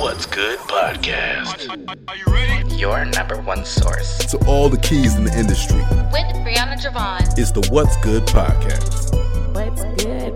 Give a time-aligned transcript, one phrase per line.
[0.00, 1.68] What's Good podcast.
[2.08, 2.74] Are, you ready?
[2.74, 4.16] Your number one source.
[4.30, 5.76] to all the keys in the industry.
[5.76, 7.38] with Brianna Javon.
[7.38, 9.12] It's the What's Good podcast.
[9.54, 10.32] What's good?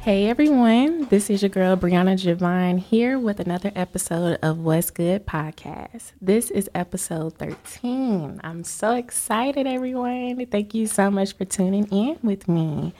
[0.00, 5.26] Hey everyone, this is your girl Brianna Javine here with another episode of What's Good
[5.26, 6.12] podcast.
[6.22, 8.40] This is episode 13.
[8.42, 10.44] I'm so excited, everyone.
[10.46, 12.94] Thank you so much for tuning in with me.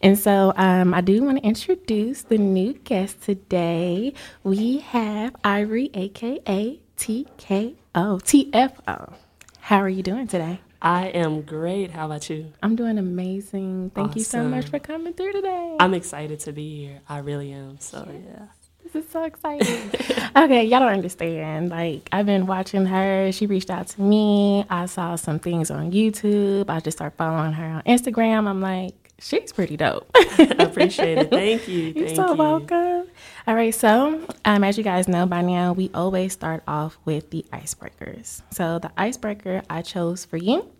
[0.00, 4.12] And so um, I do want to introduce the new guest today.
[4.44, 9.12] We have Ivory, aka TKO, TFO.
[9.60, 10.60] How are you doing today?
[10.80, 11.90] I am great.
[11.90, 12.52] How about you?
[12.62, 13.90] I'm doing amazing.
[13.94, 15.76] Thank you so much for coming through today.
[15.80, 17.00] I'm excited to be here.
[17.08, 17.80] I really am.
[17.80, 18.46] So yeah.
[18.84, 19.90] This is so exciting.
[20.36, 21.68] okay, y'all don't understand.
[21.68, 23.30] Like, I've been watching her.
[23.32, 24.64] She reached out to me.
[24.70, 26.70] I saw some things on YouTube.
[26.70, 28.46] I just started following her on Instagram.
[28.46, 30.10] I'm like, she's pretty dope.
[30.14, 31.30] I appreciate it.
[31.30, 31.92] Thank you.
[31.96, 32.38] You're Thank so you.
[32.38, 33.08] welcome.
[33.46, 37.30] All right, so um, as you guys know by now, we always start off with
[37.30, 38.42] the icebreakers.
[38.52, 40.70] So the icebreaker I chose for you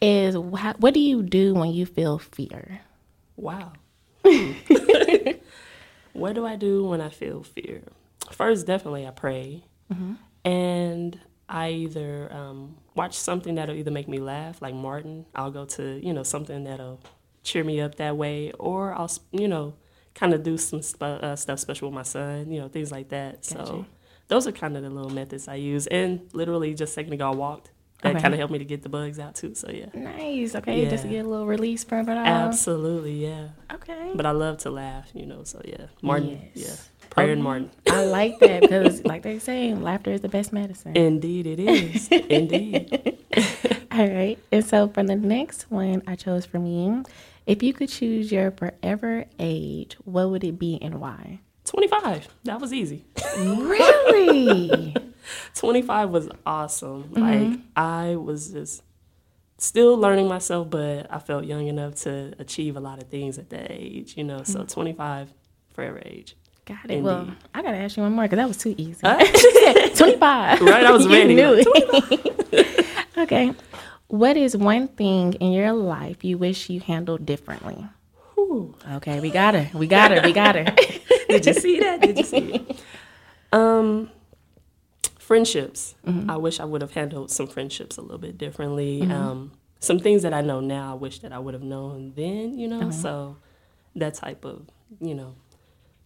[0.00, 2.80] is wha- what do you do when you feel fear?
[3.36, 3.72] Wow.
[6.12, 7.82] what do I do when I feel fear?
[8.30, 9.64] First, definitely I pray.
[10.44, 15.24] And I either um, watch something that'll either make me laugh, like Martin.
[15.34, 17.00] I'll go to, you know, something that'll
[17.44, 18.50] cheer me up that way.
[18.58, 19.74] Or I'll, you know,
[20.14, 23.10] kind of do some sp- uh, stuff special with my son, you know, things like
[23.10, 23.42] that.
[23.48, 23.66] Gotcha.
[23.66, 23.86] So
[24.28, 25.86] those are kind of the little methods I use.
[25.86, 27.70] And literally just a second ago I walked.
[28.02, 28.22] That Okay.
[28.22, 29.54] kind of helped me to get the bugs out too.
[29.54, 29.86] So yeah.
[29.94, 30.54] Nice.
[30.54, 32.26] Okay, just to get a little release from it all.
[32.26, 33.48] Absolutely, yeah.
[33.72, 34.12] Okay.
[34.14, 35.44] But I love to laugh, you know.
[35.44, 36.66] So yeah, Martin, Yes.
[37.00, 37.70] yeah, prayer and Martin.
[37.88, 40.94] I like that because, like they say, laughter is the best medicine.
[40.96, 42.08] Indeed, it is.
[42.08, 43.16] Indeed.
[43.90, 44.38] All right.
[44.52, 47.04] And so for the next one I chose from you,
[47.46, 51.40] if you could choose your forever age, what would it be and why?
[51.64, 52.28] Twenty-five.
[52.44, 53.04] That was easy.
[53.38, 54.94] Really?
[55.54, 57.04] Twenty-five was awesome.
[57.04, 57.50] Mm-hmm.
[57.50, 58.82] Like I was just
[59.58, 63.50] still learning myself, but I felt young enough to achieve a lot of things at
[63.50, 64.14] that age.
[64.16, 64.52] You know, Mm-hmm.
[64.52, 65.32] so twenty-five,
[65.72, 66.36] forever age.
[66.66, 67.02] Got it.
[67.02, 69.00] Well, I got to ask you one more because that was too easy.
[69.06, 69.18] Huh?
[69.96, 70.60] 25.
[70.62, 71.34] Right, I was You ready.
[71.34, 72.86] knew it.
[73.18, 73.52] okay.
[74.14, 77.84] What is one thing in your life you wish you handled differently?
[78.34, 78.76] Whew.
[78.92, 79.68] Okay, we got her.
[79.76, 80.20] We got her.
[80.22, 80.64] We got her.
[81.28, 82.00] Did you see that?
[82.00, 82.82] Did you see it?
[83.52, 84.10] Um,
[85.18, 85.96] friendships.
[86.06, 86.30] Mm-hmm.
[86.30, 89.02] I wish I would have handled some friendships a little bit differently.
[89.02, 92.56] Um, some things that I know now, I wish that I would have known then.
[92.56, 92.90] You know, Uh-huh.
[92.92, 93.36] so
[93.96, 94.62] that type of,
[95.00, 95.34] you know,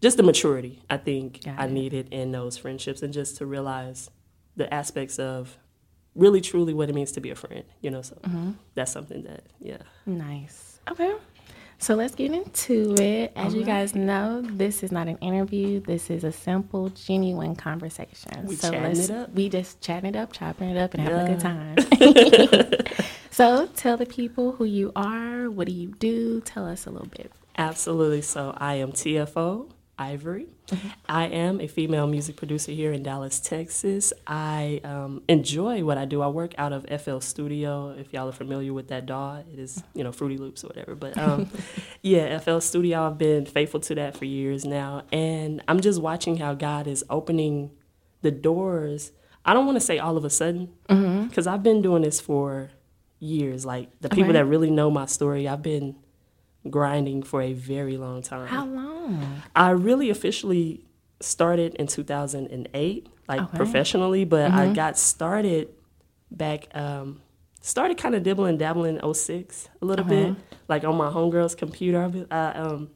[0.00, 1.72] just the maturity I think Got I it.
[1.72, 4.08] needed in those friendships, and just to realize
[4.56, 5.58] the aspects of
[6.18, 7.64] really truly what it means to be a friend.
[7.80, 8.50] You know, so Mm-hmm.
[8.74, 9.78] that's something that yeah.
[10.04, 10.80] Nice.
[10.90, 11.14] Okay.
[11.80, 13.30] So let's get into it.
[13.36, 15.78] As you guys know, this is not an interview.
[15.78, 18.46] This is a simple, genuine conversation.
[18.46, 19.32] We so chatting let's it up.
[19.32, 22.82] we just chatting it up, chopping it up, and having a good time.
[23.30, 25.48] so tell the people who you are.
[25.50, 26.40] What do you do?
[26.40, 27.30] Tell us a little bit.
[27.56, 28.22] Absolutely.
[28.22, 30.46] So I am TFO Ivory.
[31.08, 34.12] I am a female music producer here in Dallas, Texas.
[34.26, 36.22] I um, enjoy what I do.
[36.22, 37.90] I work out of FL Studio.
[37.90, 40.94] If y'all are familiar with that DAW, it is you know Fruity Loops or whatever.
[40.94, 41.50] But um,
[42.02, 43.06] yeah, FL Studio.
[43.06, 47.04] I've been faithful to that for years now, and I'm just watching how God is
[47.10, 47.70] opening
[48.22, 49.12] the doors.
[49.44, 52.70] I don't want to say all of a sudden because I've been doing this for
[53.18, 53.64] years.
[53.64, 55.96] Like the people that really know my story, I've been
[56.68, 58.46] grinding for a very long time.
[58.46, 59.42] How long?
[59.54, 60.82] I really officially
[61.20, 63.56] started in 2008, like Okay.
[63.56, 65.68] professionally, but I got started
[66.30, 67.20] back, um,
[67.60, 70.34] started kind of dibbling, dabbling in 06 a little bit,
[70.68, 72.26] like on my homegirl's computer.
[72.30, 72.90] I, um,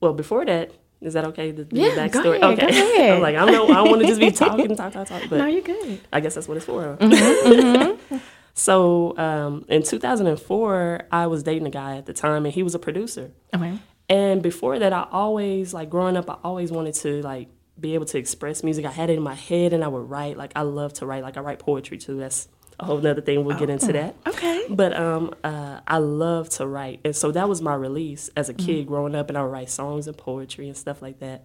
[0.00, 1.50] well, before that, is that okay?
[1.50, 2.40] The, the Yeah, go backstory?
[2.40, 2.68] ahead, go okay.
[2.68, 3.14] ahead.
[3.16, 5.22] I'm like, I don't want to just be talking, talk, talk, talk.
[5.28, 6.00] But no, you're good.
[6.12, 6.96] I guess that's what it's for.
[7.00, 8.16] Mm-hmm,
[8.58, 12.74] so um, in 2004, I was dating a guy at the time, and he was
[12.74, 13.30] a producer.
[13.54, 13.78] Okay.
[14.08, 16.30] And before that, I always like growing up.
[16.30, 17.48] I always wanted to like
[17.78, 18.86] be able to express music.
[18.86, 20.38] I had it in my head, and I would write.
[20.38, 21.22] Like I love to write.
[21.22, 22.16] Like I write poetry too.
[22.18, 22.48] That's
[22.80, 23.44] a whole nother thing.
[23.44, 24.14] We'll get into that.
[24.26, 24.64] Okay.
[24.70, 28.54] But um, uh, I love to write, and so that was my release as a
[28.54, 31.44] kid growing up, and I would write songs and poetry and stuff like that.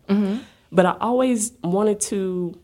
[0.71, 2.57] But I always wanted to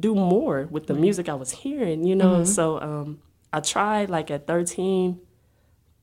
[0.00, 2.44] do more with the music I was hearing, you know.
[2.44, 3.18] So um,
[3.54, 5.20] I tried, like at thirteen,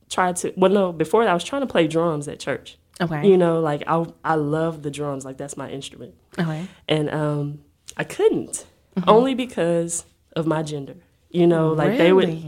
[0.09, 0.53] tried to.
[0.56, 2.77] Well, no, before that, I was trying to play drums at church.
[3.00, 3.27] Okay.
[3.27, 6.68] You know, like I I love the drums, like that's my instrument, Okay.
[6.88, 7.59] and um,
[7.98, 8.65] I couldn't
[9.07, 10.06] only because
[10.36, 10.95] of my gender.
[11.30, 12.44] You know, like they would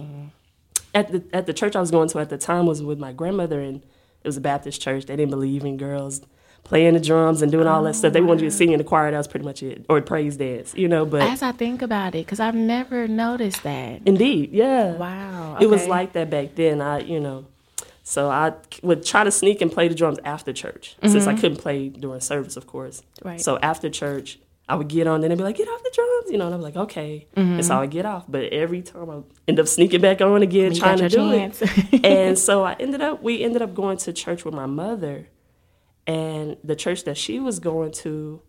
[0.93, 3.11] at the at the church I was going to at the time was with my
[3.13, 3.77] grandmother, and
[4.23, 5.05] it was a Baptist church.
[5.05, 6.21] They didn't believe in girls
[6.63, 8.13] playing the drums and doing all that stuff.
[8.13, 9.11] They wanted you to sing in the choir.
[9.11, 11.05] That was pretty much it, or praise dance, you know.
[11.05, 14.01] But As I think about it, because I've never noticed that.
[14.05, 15.57] indeed, yeah, Wow.
[15.59, 16.81] it was like that back then.
[16.81, 17.45] I, you know,
[18.03, 21.57] so I would try to sneak and play the drums after church, since I couldn't
[21.57, 23.01] play during service, of course.
[23.17, 23.27] Mm-hmm.
[23.27, 23.41] Right.
[23.41, 24.39] So after church,
[24.69, 26.55] I would get on, then they'd be like, "Get off the drums," you know, and
[26.55, 28.23] I'm like, "Okay," and so I would get off.
[28.29, 29.17] But every time I
[29.47, 30.75] end up sneaking back on again, Mm-hmm.
[30.75, 31.61] You trying to do chance.
[31.61, 32.05] it.
[32.05, 35.27] and so I ended up, we ended up going to church with my mother,
[36.07, 38.41] and the church that she was going to,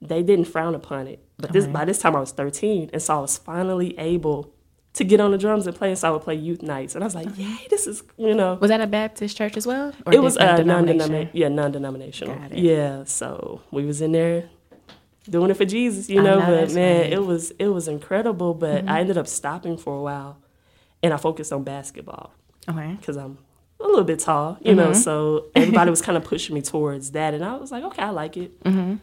[0.00, 1.22] they didn't frown upon it.
[1.36, 4.52] But this by this time I was 13, and so I was finally able
[4.94, 5.88] to get on the drums and play.
[5.88, 8.34] And so I would play youth nights, and I was like, "Yay, this is you
[8.34, 9.92] know." Was that a Baptist church as well?
[10.06, 11.28] Or It was uh, non-denominational.
[11.32, 12.38] Yeah, non-denominational.
[12.52, 14.48] Yeah, so we was in there
[15.28, 16.38] doing it for Jesus, you know.
[16.38, 17.04] know, but man, right.
[17.06, 17.12] Mm-hmm.
[17.12, 18.54] it was it was incredible.
[18.54, 20.38] But I ended up stopping for a while,
[21.02, 22.32] and I focused on basketball
[22.68, 22.94] Okay.
[22.98, 23.38] because I'm
[23.80, 24.76] a little bit tall, you Mm-hmm.
[24.78, 24.92] know.
[24.92, 28.10] So everybody was kind of pushing me towards that, and I was like, okay, I
[28.10, 28.62] like it.
[28.64, 28.94] Mm-hmm.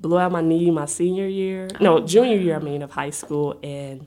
[0.00, 3.10] Blew out my knee my senior year, Oh, no, junior year, I mean, of high
[3.10, 4.06] school, and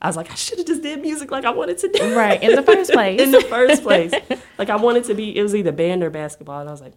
[0.00, 1.98] I was like, I should have just did music like I wanted to do.
[1.98, 2.16] Mm-hmm.
[2.16, 3.20] Right, in the first place.
[3.20, 4.12] in the first place,
[4.58, 6.92] like I wanted to be, it was either band or basketball, and I was like,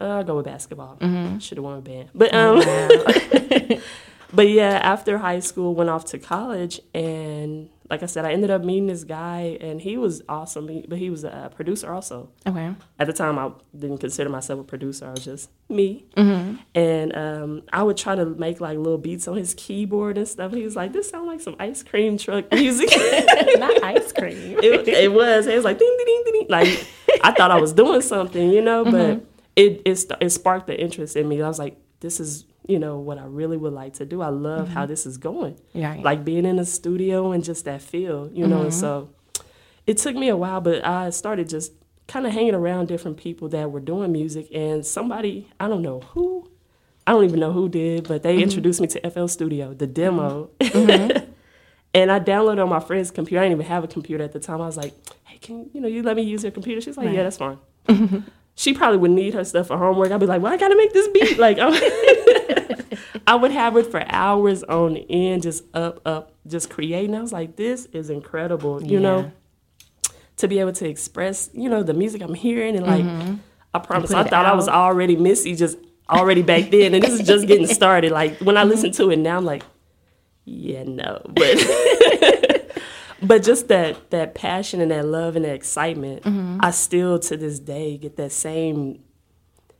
[0.00, 0.98] uh, I'll go with basketball.
[1.00, 1.38] Mm-hmm.
[1.38, 2.88] Should have won band, but um, Wow.
[4.32, 8.50] but yeah, after high school, went off to college, and like I said, I ended
[8.50, 10.66] up meeting this guy, and he was awesome.
[10.88, 12.28] But he was a producer also.
[12.46, 12.74] okay.
[12.98, 15.06] At the time, I didn't consider myself a producer.
[15.06, 16.56] I was just me, Mm-hmm.
[16.74, 20.52] and um, I would try to make like little beats on his keyboard and stuff.
[20.52, 22.90] He was like, "This sounds like some ice cream truck music."
[23.58, 24.58] Not ice cream.
[24.62, 25.46] it, it was.
[25.46, 26.46] It was like ding ding ding ding.
[26.48, 26.86] Like
[27.24, 29.22] I thought I was doing something, you know, but
[29.56, 31.40] it, it it sparked the interest in me.
[31.42, 34.22] I was like, this is you know what I really would like to do.
[34.22, 34.90] I love how mm-hmm.
[34.90, 35.58] this is going.
[35.74, 36.02] Right.
[36.02, 38.60] Like being in a studio and just that feel, you know.
[38.60, 38.80] And mm-hmm.
[38.80, 39.10] so
[39.86, 41.72] it took me a while, but I started just
[42.06, 46.00] kind of hanging around different people that were doing music, and somebody I don't know
[46.00, 46.48] who.
[47.06, 48.42] I don't even know who did, but they mm-hmm.
[48.42, 50.50] introduced me to FL Studio, the demo.
[51.94, 53.40] And I downloaded on my friend's computer.
[53.40, 54.60] I didn't even have a computer at the time.
[54.60, 54.94] I was like,
[55.24, 57.58] "Hey, can you know you let me use your computer?" She's like, "Yeah, that's fine."
[58.54, 60.12] she probably would need her stuff for homework.
[60.12, 61.72] I'd be like, "Well, I gotta make this beat." Like, I'm
[63.28, 67.14] I would have it for hours on end, just up, up, just creating.
[67.14, 69.08] I was like, "This is incredible," you Yeah.
[69.08, 69.32] know,
[70.38, 73.04] to be able to express, you know, the music I'm hearing, and like,
[73.74, 75.76] I promise, I thought I was already Missy, just
[76.08, 78.12] already back then, and this is just getting started.
[78.12, 79.62] Like when I listen to it now, I'm like,
[80.46, 81.54] yeah, no, but
[83.22, 86.60] but just that that passion and that love and that excitement, Mm-hmm.
[86.62, 89.00] I still to this day get that same.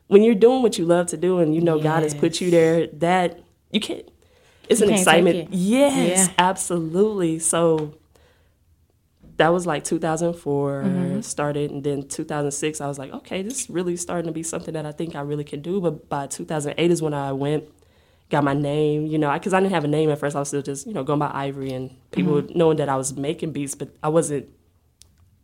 [0.08, 2.50] When you're doing what you love to do, and you know God has put you
[2.50, 3.40] there, that
[3.70, 4.08] you can't.
[4.68, 5.36] It's You an can't excitement.
[5.36, 5.48] it.
[5.50, 6.34] Yes, Yeah.
[6.38, 7.38] absolutely.
[7.38, 7.94] So
[9.36, 11.20] that was like 2004 Mm-hmm.
[11.20, 12.80] started, and then 2006.
[12.80, 15.20] I was like, okay, this is really starting to be something that I think I
[15.20, 15.80] really can do.
[15.80, 17.64] But by 2008 is when I went
[18.30, 20.36] got my name, you know, because I, didn't have a name at first.
[20.36, 22.58] I was still just, you know, going by Ivory and people Mm-hmm.
[22.58, 24.48] knowing that I was making beats, but I wasn't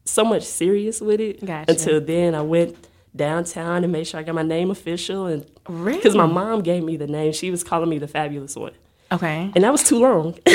[0.05, 1.71] so much serious with it Gotcha.
[1.71, 2.35] until then.
[2.35, 2.77] I went
[3.17, 5.99] downtown and made sure I got my name official, and Really?
[5.99, 8.73] because my mom gave me the name, she was calling me the fabulous one,
[9.13, 9.51] Okay.
[9.55, 10.35] and that was too long.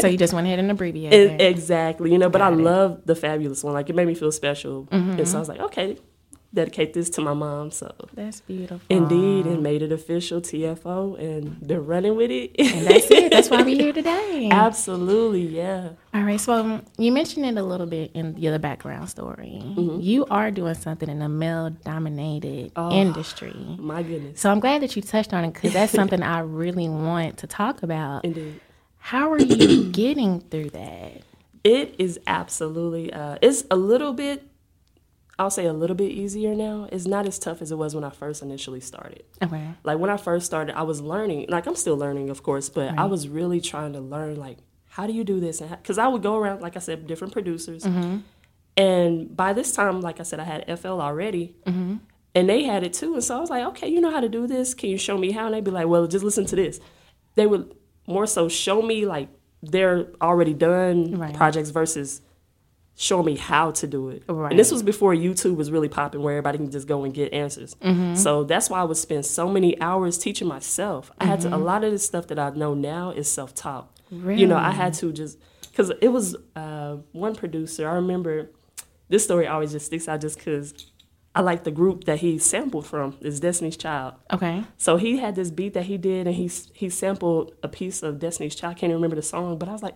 [0.00, 1.40] so you just went ahead and abbreviated.
[1.40, 2.30] E- exactly, you know.
[2.30, 2.56] But I Got it.
[2.56, 2.64] Mm-hmm.
[2.64, 3.74] love the fabulous one.
[3.74, 5.98] Like it made me feel special, and so I was like, okay,
[6.54, 7.70] dedicate this to my mom.
[7.70, 8.80] So That's beautiful.
[8.88, 12.52] indeed, and made it official TFO, and they're running with it.
[12.58, 13.30] And that's it.
[13.30, 14.48] That's why we're here today.
[14.50, 15.90] Absolutely, yeah.
[16.14, 16.40] All right.
[16.40, 19.60] So um, you mentioned it a little bit in the other background story.
[19.62, 20.00] Mm-hmm.
[20.00, 22.90] You are doing something in a male-dominated Oh.
[22.92, 23.54] industry.
[23.78, 24.40] My goodness.
[24.40, 27.46] So I'm glad that you touched on it because that's something I really want to
[27.46, 28.24] talk about.
[28.24, 28.60] Indeed.
[28.98, 31.22] How are you getting through that?
[31.64, 34.44] It is absolutely uh it's a little bit
[35.38, 36.88] I'll say a little bit easier now.
[36.90, 39.22] It's not as tough as it was when I first initially started.
[39.40, 39.68] Okay.
[39.84, 41.46] Like when I first started, I was learning.
[41.48, 45.06] Like I'm still learning, of course, but I was really trying to learn like how
[45.06, 45.60] do you do this?
[45.60, 48.18] And because I would go around, like I said, different producers, mm-hmm.
[48.76, 51.98] and by this time, like I said, I had FL already, mm-hmm.
[52.34, 53.14] and they had it too.
[53.14, 54.74] And so I was like, okay, you know how to do this?
[54.74, 55.46] Can you show me how?
[55.46, 56.80] And they'd be like, well, just listen to this.
[57.36, 57.76] They would
[58.08, 59.28] more so show me like
[59.62, 61.34] they're already done Right.
[61.34, 62.20] projects versus
[63.00, 64.24] show me how to do it.
[64.28, 64.50] Right.
[64.50, 67.32] And this was before YouTube was really popping where everybody can just go and get
[67.32, 67.76] answers.
[68.20, 71.12] So that's why I would spend so many hours teaching myself.
[71.20, 73.88] I had to, a lot of the stuff that I know now is self taught.
[74.10, 78.50] You know, I had to just, because it was uh, one producer, I remember
[79.08, 80.74] this story always just sticks out just because
[81.36, 84.14] I like the group that he sampled from, is Destiny's Child.
[84.32, 84.64] Okay.
[84.76, 88.18] So he had this beat that he did, and he he sampled a piece of
[88.18, 88.74] Destiny's Child.
[88.76, 89.94] I can't remember the song, but I was like,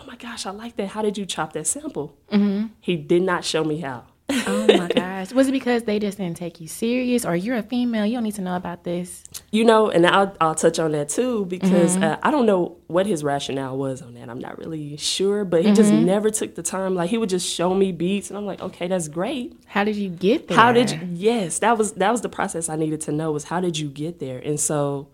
[0.00, 0.88] "Oh my gosh, I like that!
[0.88, 2.66] How did you chop that sample?" Mm-hmm.
[2.80, 4.04] He did not show me how.
[4.30, 5.32] oh my gosh.
[5.32, 8.06] Was it because they just didn't take you serious or you're a female?
[8.06, 9.22] You don't need to know about this?
[9.52, 12.04] You know, and I'll, I'll touch on that too because Mm-hmm.
[12.04, 14.30] uh, I don't know what his rationale was on that.
[14.30, 16.06] I'm not really sure, but he just Mm-hmm.
[16.06, 16.94] never took the time.
[16.94, 19.58] Like he would just show me beats, and I'm like, okay, that's great.
[19.66, 20.56] How did you get there?
[20.56, 20.98] How did you?
[21.12, 23.88] Yes, that was that was the process I needed to know was how did you
[23.90, 24.38] get there?
[24.38, 25.08] And so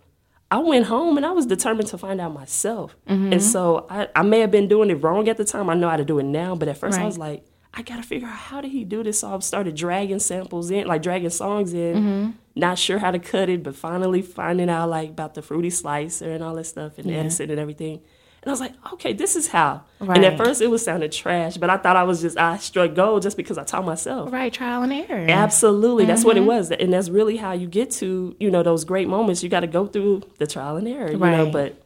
[0.51, 2.97] I went home and I was determined to find out myself.
[3.09, 3.33] Mm-hmm.
[3.35, 5.71] And so I, I may have been doing it wrong at the time.
[5.71, 8.03] I know how to do it now, but at first I was like, I gotta
[8.03, 9.21] figure out how did he do this.
[9.21, 12.31] So I started dragging samples in, like dragging songs in, Mm-hmm.
[12.57, 16.33] not sure how to cut it, but finally finding out like about the fruity slicer
[16.33, 17.19] and all that stuff and Yeah.
[17.19, 18.01] Edison and everything.
[18.43, 19.83] And I was like, okay, this is how.
[20.01, 22.95] And at first it was sounding trash, but I thought I was just I struck
[22.95, 24.33] gold just because I taught myself.
[24.33, 25.27] Right, trial and error.
[25.29, 26.47] Absolutely, that's what it Mm-hmm.
[26.49, 29.43] was, and that's really how you get to you know those great moments.
[29.43, 31.45] You got to go through the trial and error, you know.
[31.45, 31.53] Right.
[31.53, 31.83] But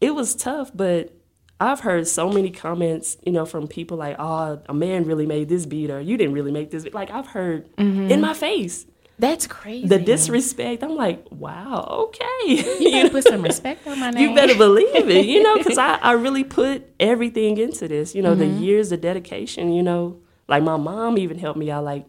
[0.00, 0.70] it was tough.
[0.74, 1.12] But
[1.60, 5.48] I've heard so many comments, you know, from people like, "Oh, a man really made
[5.50, 6.94] this beat," or "You didn't really make this." Beat.
[6.94, 8.10] Like I've heard Mm-hmm.
[8.12, 8.86] in my face
[9.18, 9.88] That's crazy.
[9.88, 10.82] the disrespect.
[10.84, 14.28] I'm like, "Wow, okay." You better put some respect on my name.
[14.30, 18.22] You better believe it, you know, because I, I really put everything into this, you
[18.22, 18.62] know, the Mm-hmm.
[18.62, 20.20] years, the dedication, you know.
[20.46, 21.84] Like my mom even helped me out.
[21.84, 22.06] Like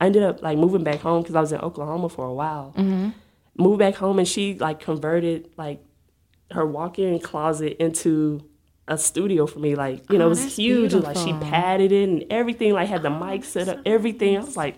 [0.00, 2.74] I ended up like moving back home because I was in Oklahoma for a while.
[2.76, 3.10] Mm-hmm.
[3.56, 5.82] Moved back home and she like converted like
[6.50, 8.40] her walk-in closet into
[8.88, 9.74] a studio for me.
[9.74, 10.92] Like you know, Oh, it was huge.
[10.94, 12.72] and, Like she padded it and everything.
[12.72, 14.36] Like had the mic set up, everything.
[14.36, 14.76] I was like,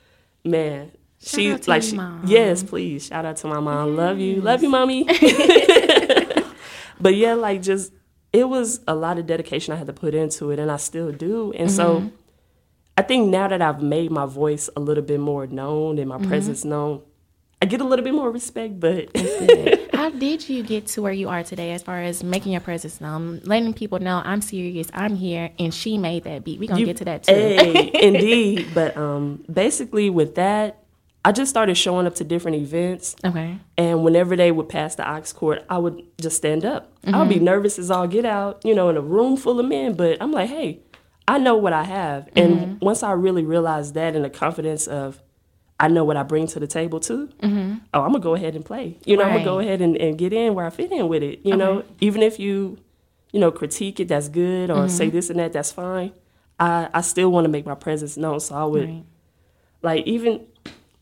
[0.44, 0.92] man.
[1.26, 5.04] She like she yes please shout out to my mom love you love you mommy
[7.00, 7.92] but yeah, like just
[8.32, 11.12] it was a lot of dedication I had to put into it, and I still
[11.12, 11.52] do.
[11.52, 11.76] And Mm-hmm.
[11.76, 12.10] so
[12.98, 16.16] I think now that I've made my voice a little bit more known and my
[16.16, 16.28] Mm-hmm.
[16.28, 17.02] presence known,
[17.62, 18.78] I get a little bit more respect.
[18.80, 19.10] But
[19.94, 23.00] How did you get to where you are today as far as making your presence
[23.00, 26.60] known, letting people know I'm serious, I'm here, and she made that beat?
[26.60, 27.32] We're going to get to that too.
[27.32, 28.68] hey, indeed.
[28.74, 30.82] But um, basically, with that,
[31.26, 33.16] I just started showing up to different events.
[33.24, 33.58] Okay.
[33.76, 36.92] And whenever they would pass the aux cord, I would just stand up.
[37.04, 37.18] I Mm-hmm.
[37.18, 39.94] would be nervous as all get out, you know, in a room full of men.
[39.94, 40.80] But I'm like, hey,
[41.26, 42.26] I know what I have.
[42.26, 42.38] Mm-hmm.
[42.38, 45.20] And once I really realized that and the confidence of,
[45.80, 47.28] I know what I bring to the table too.
[47.42, 48.96] Oh, I'm gonna go ahead and play.
[49.04, 49.66] You know, I'm gonna go Mm-hmm.
[49.68, 51.40] Ahead and, and get in where I fit in with it.
[51.44, 52.78] You know, even if you,
[53.32, 54.96] you know, critique it, that's good, or Mm-hmm.
[55.00, 56.12] say this and that, that's fine.
[56.60, 58.38] I I still want to make my presence known.
[58.40, 59.04] So I would Right.
[59.82, 60.46] like even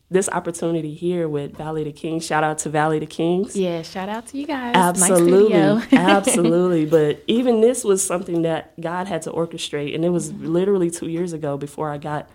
[0.09, 2.25] this opportunity here with Valley the Kings.
[2.25, 3.55] Shout out to Valley the Kings.
[3.55, 4.75] Yeah, shout out to you guys.
[4.75, 6.85] Absolutely, absolutely.
[6.85, 11.07] But even this was something that God had to orchestrate, and it was literally two
[11.07, 12.29] years ago before I got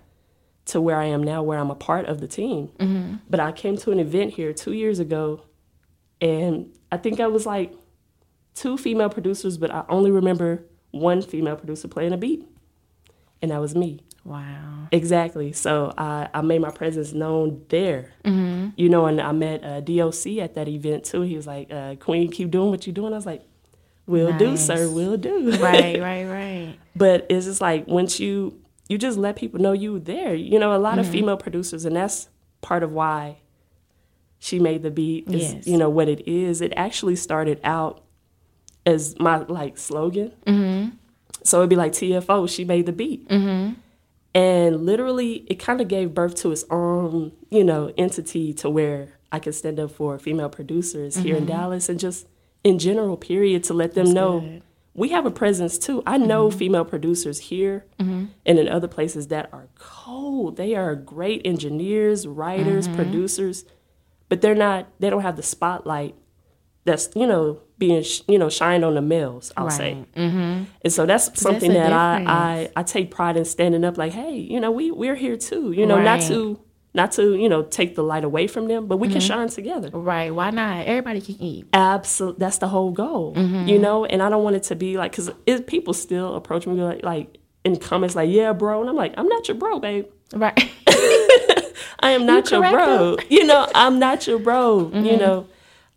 [0.66, 2.68] to where I am now, where I'm a part of the team.
[2.78, 3.14] Mm-hmm.
[3.28, 5.42] But I came to an event here two years ago,
[6.20, 7.72] and I think I was like
[8.54, 12.46] two female producers, but I only remember one female producer playing a beat,
[13.40, 14.00] and that was me.
[14.24, 14.88] Wow.
[14.92, 15.52] Exactly.
[15.52, 18.12] So I, I made my presence known there.
[18.24, 18.70] Mm-hmm.
[18.76, 21.22] You know, and I met uh, DOC at that event too.
[21.22, 23.42] He was like, uh, "Queen, keep doing what you're doing." I was like,
[24.06, 24.66] "Will do, Nice.
[24.66, 24.88] sir.
[24.90, 26.74] Will do." Right, right, right.
[26.96, 28.58] but it's just like once you
[28.88, 30.34] you just let people know you there.
[30.34, 31.00] You know, a lot Mm-hmm.
[31.00, 32.28] of female producers, and that's
[32.60, 33.36] part of why
[34.38, 35.28] she made the beat.
[35.28, 35.66] Is, Yes.
[35.66, 36.60] You know what it is.
[36.60, 38.02] It actually started out
[38.84, 40.32] as my like slogan.
[40.46, 40.96] Mm-hmm.
[41.44, 42.48] So it'd be like TFO.
[42.48, 43.28] She made the beat.
[43.28, 43.74] Mm-hmm.
[44.34, 49.08] And literally, it kind of gave birth to its own, you know, entity to where
[49.32, 51.52] I could stand up for female producers here in mm-hmm.
[51.52, 52.26] Dallas and just
[52.62, 54.62] in general, period, to let them know good.
[54.94, 56.02] we have a presence too.
[56.06, 56.58] I know mm-hmm.
[56.58, 58.26] female producers here mm-hmm.
[58.46, 60.56] and in other places that are cold.
[60.56, 63.64] They are great engineers, writers, producers,
[64.28, 66.14] but they're not, they don't have the spotlight
[66.84, 70.04] that's, you know, being, sh- you know, shined on the males, I'll say.
[70.16, 70.64] Mm-hmm.
[70.84, 72.24] And so that's something a that I.
[72.26, 75.72] I I take pride in standing up like, hey, you know, we we're here too.
[75.72, 76.58] You know, not to
[76.92, 79.12] not to, you know, take the light away from them, but we Mm-hmm.
[79.12, 79.90] can shine together.
[79.92, 80.34] Right.
[80.34, 80.86] Why not?
[80.86, 81.66] Everybody can eat.
[81.72, 83.34] Absolutely, that's the whole goal.
[83.34, 83.68] Mm-hmm.
[83.68, 85.30] You know, and I don't want it to be like cuz
[85.66, 89.28] people still approach me like like in comments like, "Yeah, bro." And I'm like, "I'm
[89.28, 90.06] not your bro, babe.
[90.34, 90.58] Right.
[92.02, 93.16] I am not your correct bro.
[93.28, 94.86] You know, I'm not your bro.
[94.92, 95.04] Mm-hmm.
[95.04, 95.46] You know,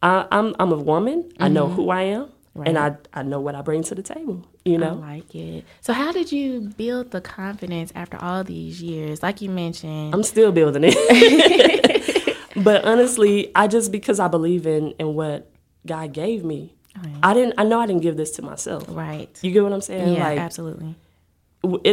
[0.04, 1.32] I, I'm I'm a woman.
[1.40, 2.30] I know who I am,
[2.66, 4.46] and I I know what I bring to the table.
[4.66, 5.66] You I know, like it.
[5.82, 9.24] So, how did you build the confidence after all these years?
[9.24, 12.38] Like you mentioned, I'm still building it.
[12.64, 15.50] but honestly, I just because I believe in in what
[15.86, 16.76] God gave me.
[17.04, 17.16] Right.
[17.24, 17.56] I didn't.
[17.58, 18.86] I know I didn't give this to myself.
[18.90, 19.30] right?
[19.42, 20.14] You get what I'm saying?
[20.16, 20.96] Yeah, like, absolutely.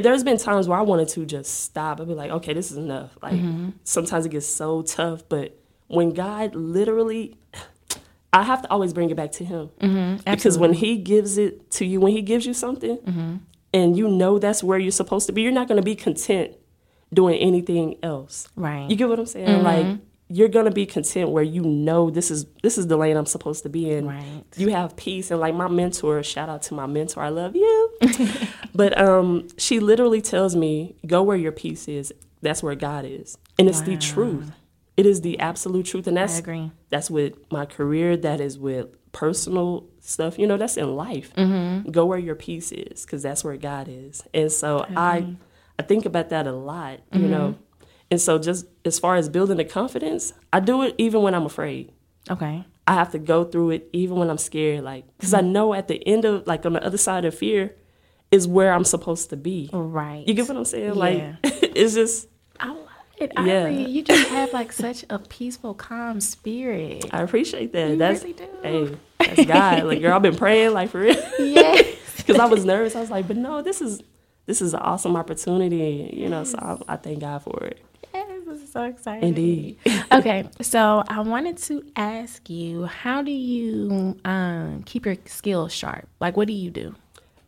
[0.03, 2.01] there's been times where I wanted to just stop.
[2.01, 3.17] I'd be like, okay, this is enough.
[3.23, 3.71] Like Mm-hmm.
[3.85, 7.37] sometimes it gets so tough, but when God literally,
[8.33, 10.31] I have to always bring it back to Him Mm-hmm.
[10.31, 13.37] because when He gives it to you, when He gives you something, Mm-hmm.
[13.75, 16.55] and you know that's where you're supposed to be, you're not going to be content
[17.13, 18.49] doing anything else.
[18.55, 18.89] Right.
[18.89, 19.63] You get what I'm saying?
[19.65, 19.99] Like
[20.33, 23.65] you're gonna be content where you know this is this is the lane I'm supposed
[23.65, 24.07] to be in.
[24.07, 24.45] Right.
[24.57, 27.91] You have peace and like my mentor, shout out to my mentor, I love you.
[28.73, 32.13] but um she literally tells me, go where your peace is.
[32.43, 33.39] That's where God is.
[33.59, 34.53] And it's the truth.
[34.97, 36.07] It is the absolute truth.
[36.07, 36.71] And that's agree.
[36.91, 40.39] That's with my career, that is with personal stuff.
[40.39, 41.33] You know, that's in life.
[41.35, 41.91] Mm-hmm.
[41.91, 44.23] Go where your peace is, because that's where God is.
[44.35, 45.37] And so I
[45.79, 47.31] I think about that a lot, you Mm-hmm.
[47.31, 47.55] know.
[48.11, 51.47] And so just as far as building the confidence, I do it even when I'm
[51.47, 51.93] afraid.
[52.29, 52.65] Okay.
[52.89, 55.47] I have to go through it even when I'm scared, like because Mm-hmm.
[55.47, 57.77] I know at the end of like on the other side of fear
[58.33, 59.71] is where I'm supposed to be.
[59.73, 60.27] Right.
[60.27, 60.95] You get what I'm saying?
[60.95, 61.37] Like Yeah.
[61.45, 62.29] it's just
[63.21, 63.33] it.
[63.37, 63.67] Yeah.
[63.67, 63.85] Ivory.
[63.85, 67.07] You just have like such a peaceful, calm spirit.
[67.13, 67.91] I appreciate that.
[67.91, 68.49] You that's really do.
[68.63, 69.85] hey, that's God.
[69.85, 71.15] like girl, I've been praying like for real.
[71.39, 71.97] yes.
[72.17, 72.95] because I was nervous.
[72.97, 74.03] I was like, but no, this is
[74.47, 76.45] this is an awesome opportunity, you know.
[76.45, 77.81] So I, I thank God for it.
[78.13, 79.29] Yes, this is so exciting.
[79.29, 79.79] Indeed.
[80.13, 86.09] okay, so I wanted to ask you, how do you um, keep your skills sharp?
[86.19, 86.95] Like, what do you do?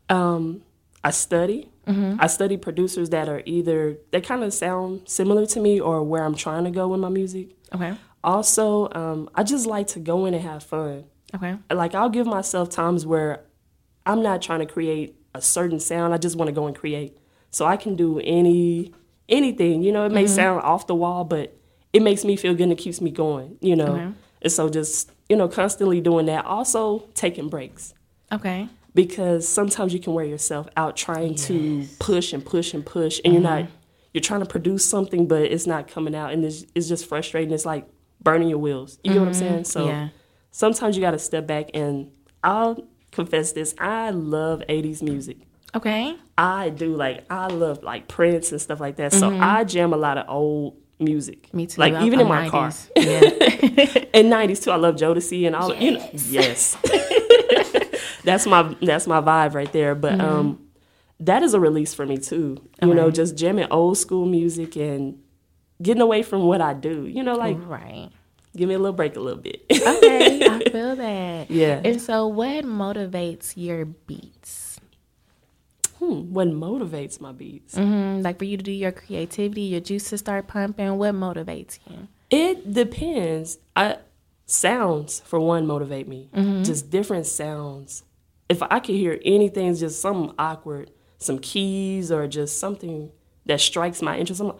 [0.08, 0.62] Um,
[1.02, 1.71] I study.
[1.86, 6.24] I study producers that are either they kind of sound similar to me or where
[6.24, 7.56] I'm trying to go with my music.
[7.74, 7.94] Okay.
[8.24, 11.04] Also, um, I just like to go in and have fun.
[11.34, 11.56] Okay.
[11.70, 13.40] Like I'll give myself times where
[14.06, 16.14] I'm not trying to create a certain sound.
[16.14, 17.18] I just want to go and create.
[17.50, 18.92] So I can do any
[19.28, 19.82] anything.
[19.82, 21.56] You know, it may sound off the wall, but
[21.92, 23.56] it makes me feel good and it keeps me going.
[23.60, 24.12] You know, Okay.
[24.42, 26.44] and so just you know constantly doing that.
[26.44, 27.92] Also taking breaks
[28.30, 28.68] Okay.
[28.94, 33.32] Because sometimes you can wear yourself out trying to push and push and push, and
[33.34, 33.66] you're not.
[34.14, 37.50] You're trying to produce something, but it's not coming out, and it's, it's just frustrating.
[37.54, 37.86] It's like
[38.22, 38.98] burning your wheels.
[39.02, 39.64] You get what I'm saying?
[39.64, 40.08] So Yeah.
[40.50, 42.10] sometimes you got to step back and
[42.44, 45.38] I'll confess this I love 80s music.
[45.74, 46.14] Okay.
[46.36, 49.12] I do like I love like Prince and stuff like that.
[49.14, 51.44] So I jam a lot of old music.
[51.48, 51.56] Mm-hmm.
[51.56, 51.80] Me too.
[51.80, 52.68] Like I'm- even in my car.
[52.68, 52.90] 90s.
[52.96, 54.04] Yeah.
[54.14, 54.70] And 90s too.
[54.70, 56.10] I love Jodeci and all you know.
[56.12, 56.76] Yes.
[58.24, 60.20] that's my that's my vibe right there, but Mm-hmm.
[60.38, 60.58] um
[61.20, 62.56] that is a release for me too.
[62.82, 65.20] You know, just jamming old school music and
[65.80, 67.06] getting away from what I do.
[67.06, 68.10] You know, like right.
[68.56, 69.64] give me a little break a little bit.
[69.70, 70.44] Okay.
[70.44, 71.48] I feel that.
[71.50, 71.80] Yeah.
[71.84, 74.80] And so, what motivates your beats?
[76.00, 77.76] Hmm, what motivates my beats?
[77.76, 80.98] Mm, like for you to do your creativity, your juices start pumping.
[80.98, 82.08] What motivates you?
[82.30, 83.58] It depends.
[83.76, 83.98] I
[84.46, 86.28] sounds for one motivate me.
[86.64, 88.02] Just different sounds.
[88.48, 93.10] If I could hear anything, just something awkward, some keys or just something
[93.46, 94.56] that strikes my interest, like,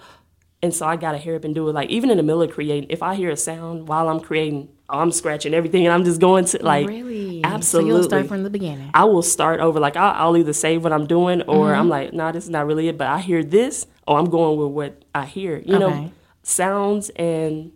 [0.62, 1.73] and so I gotta hear up and do it.
[1.73, 4.68] Like even in the middle of creating, if I hear a sound while I'm creating,
[4.88, 7.42] I'm scratching everything and I'm just going to like really?
[7.42, 7.90] absolutely.
[7.90, 8.90] So you'll start from the beginning.
[8.95, 9.81] I will start over.
[9.81, 11.81] Like I'll, I'll either save what I'm doing, or mm-hmm.
[11.81, 12.97] I'm like, nah, this is not really it.
[12.97, 15.59] But I hear this, or I'm going with what I hear.
[15.59, 16.12] You know,
[16.45, 17.73] sounds and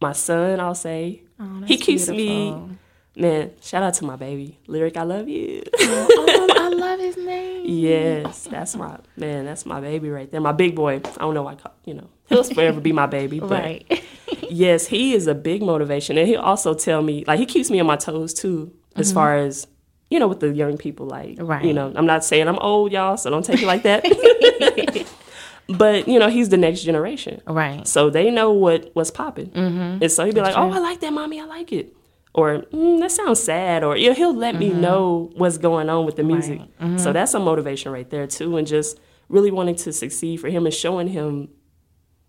[0.00, 0.60] my son.
[0.60, 2.68] I'll say Oh, he keeps beautiful.
[2.68, 2.78] me.
[3.14, 4.96] Man, shout out to my baby, lyric.
[4.96, 5.62] I love you.
[5.80, 7.66] oh, oh I love his name.
[7.66, 9.44] yes, that's my man.
[9.44, 10.40] That's my baby right there.
[10.40, 10.96] My big boy.
[10.96, 11.52] I don't know why.
[11.52, 13.38] I call, you know, he'll forever be my baby.
[13.38, 14.04] But Right.
[14.50, 17.80] yes, he is a big motivation, and he'll also tell me like he keeps me
[17.80, 19.14] on my toes too, as mm-hmm.
[19.14, 19.66] far as
[20.08, 21.06] you know, with the young people.
[21.06, 21.64] Like, Right.
[21.64, 24.04] you know, I'm not saying I'm old, y'all, so don't take it like that.
[25.68, 27.86] but you know, he's the next generation, right.
[27.86, 30.02] so they know what what's popping, mm-hmm.
[30.02, 31.94] and so he'd be like, "Oh, I like that, mommy, I like it."
[32.34, 34.80] Or mm, that sounds sad, or you know, he'll let me mm-hmm.
[34.80, 36.60] know what's going on with the music.
[36.78, 37.12] So mm-hmm.
[37.12, 40.74] that's a motivation right there too, and just really wanting to succeed for him and
[40.74, 41.48] showing him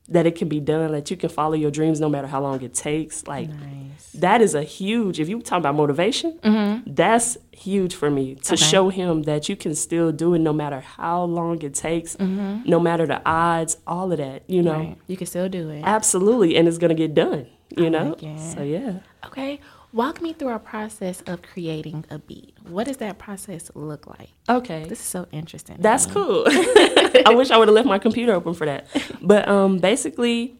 [0.09, 2.61] that it can be done, that you can follow your dreams no matter how long
[2.61, 3.25] it takes.
[3.25, 4.11] Like Nice.
[4.15, 5.19] that is a huge.
[5.19, 6.93] If you talk about motivation, mm-hmm.
[6.93, 10.81] that's huge for me to show him that you can still do it no matter
[10.81, 14.49] how long it takes, no matter the odds, all of that.
[14.49, 14.97] You know, Right.
[15.07, 15.83] You can still do it.
[15.85, 17.47] absolutely, and it's gonna get done.
[17.75, 18.99] You know, like so yeah.
[19.25, 19.59] Okay.
[19.93, 22.55] Walk me through a process of creating a beat.
[22.67, 24.29] What does that process look like?
[24.49, 25.77] Okay, This is so interesting.
[25.79, 26.45] That's cool.
[26.47, 28.87] I wish I would have left my computer open for that.
[29.21, 30.57] But um, basically,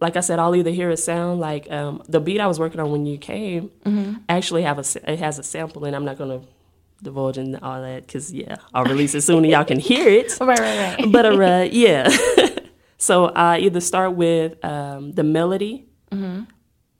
[0.00, 2.80] like I said, I'll either hear a sound like um, the beat I was working
[2.80, 3.70] on when you came.
[4.30, 6.40] Actually, have a it has a sample, and I'm not gonna
[7.02, 10.32] divulge in all that because yeah, I'll release it soon and y'all can hear it.
[10.40, 11.12] Right, right, right.
[11.12, 12.08] But uh, yeah,
[12.96, 15.84] so I either start with um, the melody.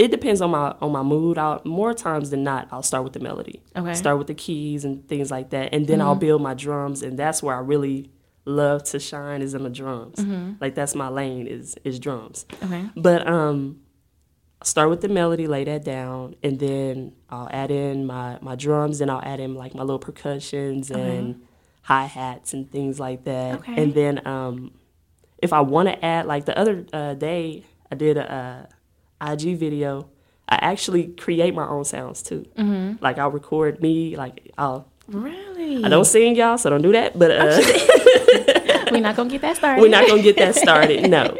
[0.04, 1.36] It depends on my on my mood.
[1.36, 3.56] I'll, more times than not, I'll start with the melody.
[3.76, 3.92] Okay.
[3.92, 7.18] Start with the keys and things like that, and then I'll build my drums, and
[7.18, 8.10] that's where I really
[8.46, 10.18] love to shine is in the drums.
[10.62, 12.46] Like that's my lane is is drums.
[12.64, 12.82] Okay.
[12.96, 13.80] But um,
[14.62, 18.56] I'll start with the melody, lay that down, and then I'll add in my my
[18.56, 21.42] drums, and I'll add in like my little percussions and
[21.82, 23.82] hi hats and things like that, Okay.
[23.82, 24.72] and then um,
[25.46, 28.66] if I want to add, like the other uh, day, I did a, uh
[29.20, 30.08] IG video.
[30.48, 32.44] I actually create my own sounds too.
[32.56, 33.02] Mm-hmm.
[33.02, 34.86] Like I'll record me, like I'll.
[35.08, 35.84] Really?
[35.84, 37.18] I don't sing y'all, so don't do that.
[37.18, 37.60] But uh,
[38.92, 39.80] We're not gonna get that started.
[39.80, 41.08] we're not gonna get that started.
[41.10, 41.36] No.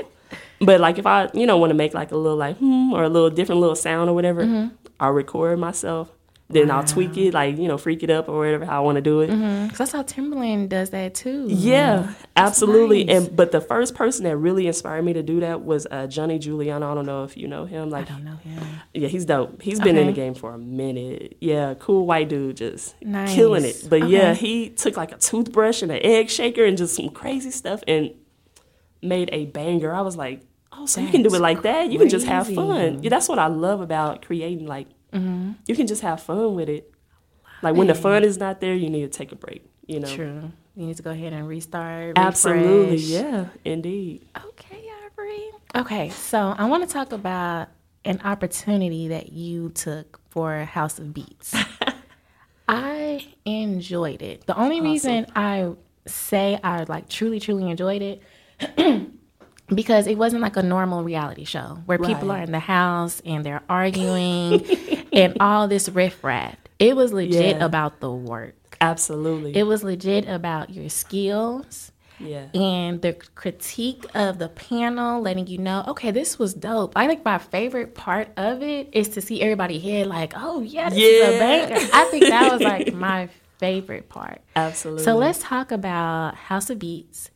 [0.61, 3.03] But like if I, you know, want to make like a little like hmm or
[3.05, 4.75] a little different little sound or whatever, Mm-hmm.
[5.01, 6.11] I'll record myself.
[6.53, 8.97] Then I'll tweak it, like you know, freak it up or whatever how I want
[8.97, 9.29] to do it.
[9.29, 11.47] Because I saw Timbaland does that too.
[11.49, 13.05] Yeah, absolutely.
[13.05, 13.27] nice.
[13.27, 16.39] And but the first person that really inspired me to do that was uh, Johnny
[16.39, 16.91] Juliano.
[16.91, 17.89] I don't know if you know him.
[17.91, 18.63] Like, I don't know him.
[18.93, 19.63] yeah, he's dope.
[19.63, 21.37] He's been in the game for a minute.
[21.41, 23.35] Yeah, cool white dude, just Nice.
[23.35, 23.87] killing it.
[23.89, 27.51] But yeah, he took like a toothbrush and an egg shaker and just some crazy
[27.53, 28.13] stuff and
[29.03, 29.95] made a banger.
[29.95, 31.91] I was like, oh, so you can do it like that.
[31.93, 33.03] You can just have fun.
[33.03, 34.67] Yeah, that's what I love about creating.
[34.67, 35.53] Like, Mm-hmm.
[35.67, 36.93] you can just have fun with it.
[37.63, 39.65] Like when the fun is not there, you need to take a break.
[39.87, 40.15] You know.
[40.15, 40.53] True.
[40.77, 42.17] You need to go ahead and restart.
[42.17, 43.03] Absolutely, refresh.
[43.03, 44.25] yeah, indeed.
[44.47, 45.51] Okay, Ivory.
[45.75, 47.69] Okay, so I want to talk about
[48.05, 51.55] an opportunity that you took for House of Beats.
[52.69, 54.47] I enjoyed it.
[54.47, 55.73] The only reason I
[56.07, 58.23] say I like truly, truly enjoyed it
[59.75, 63.45] because it wasn't like a normal reality show where people are in the house and
[63.45, 64.65] they're arguing
[65.13, 66.57] and all this riffraff.
[66.79, 67.65] It was legit Yeah.
[67.65, 68.55] about the work.
[68.81, 69.57] Absolutely.
[69.57, 72.47] It was legit about your skills yeah.
[72.55, 76.93] and the critique of the panel letting you know, okay, this was dope.
[76.97, 80.89] I think my favorite part of it is to see everybody here like, oh yeah,
[80.91, 81.39] this is a Yeah.
[81.39, 81.89] banger.
[81.93, 83.29] I think that was like my
[83.59, 84.41] favorite part.
[84.57, 85.05] Absolutely.
[85.05, 87.31] So let's talk about House of Beats,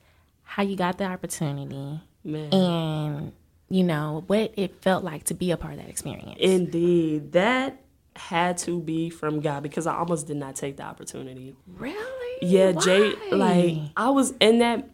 [0.45, 2.53] how you got the opportunity, Man.
[2.55, 3.33] and
[3.69, 6.37] you know what it felt like to be a part of that experience.
[6.41, 7.33] Indeed.
[7.33, 7.81] That
[8.17, 11.57] had to be from God because I almost did not take the opportunity.
[11.67, 12.39] really?
[12.43, 14.89] Yeah, Jay like I was in that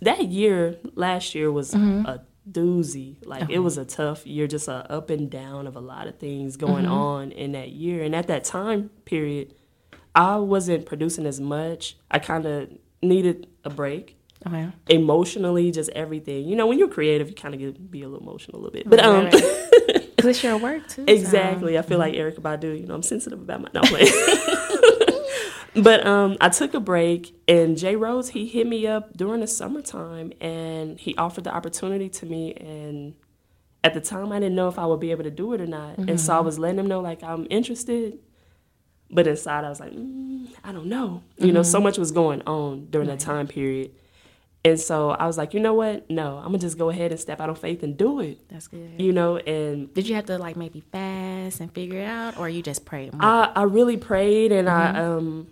[0.00, 2.06] that year last year was Mm-hmm.
[2.06, 3.16] a doozy.
[3.26, 6.18] Like it was a tough year, just a up and down of a lot of
[6.18, 6.92] things going Mm-hmm.
[6.92, 8.02] on in that year.
[8.02, 9.54] And at that time period,
[10.14, 11.96] I wasn't producing as much.
[12.10, 12.70] I kind of
[13.02, 14.16] needed a break.
[14.46, 14.68] Okay.
[14.88, 16.48] emotionally, just everything.
[16.48, 18.72] You know, when you're creative, you kind of get be a little emotional a little
[18.72, 18.88] bit.
[18.88, 20.10] But um, Right, right.
[20.18, 21.04] it's your work too.
[21.06, 22.80] so- exactly, I feel like Erykah Badu.
[22.80, 23.82] You know, I'm sensitive about my no
[25.82, 29.46] but um, I took a break, and Jay Rose he hit me up during the
[29.46, 32.54] summertime, and he offered the opportunity to me.
[32.54, 33.14] And
[33.84, 35.66] at the time, I didn't know if I would be able to do it or
[35.66, 38.18] not, and so I was letting him know like I'm interested.
[39.10, 41.22] But inside, I was like, mm, I don't know.
[41.38, 43.92] You know, so much was going on during that time period.
[44.64, 46.10] And so I was like, you know what?
[46.10, 48.38] No, I'm gonna just go ahead and step out on faith and do it.
[48.48, 49.00] That's good.
[49.00, 52.48] You know, and Did you have to like maybe fast and figure it out, or
[52.48, 53.22] you just prayed more?
[53.22, 54.96] I I really prayed and Mm-hmm.
[54.96, 55.46] I um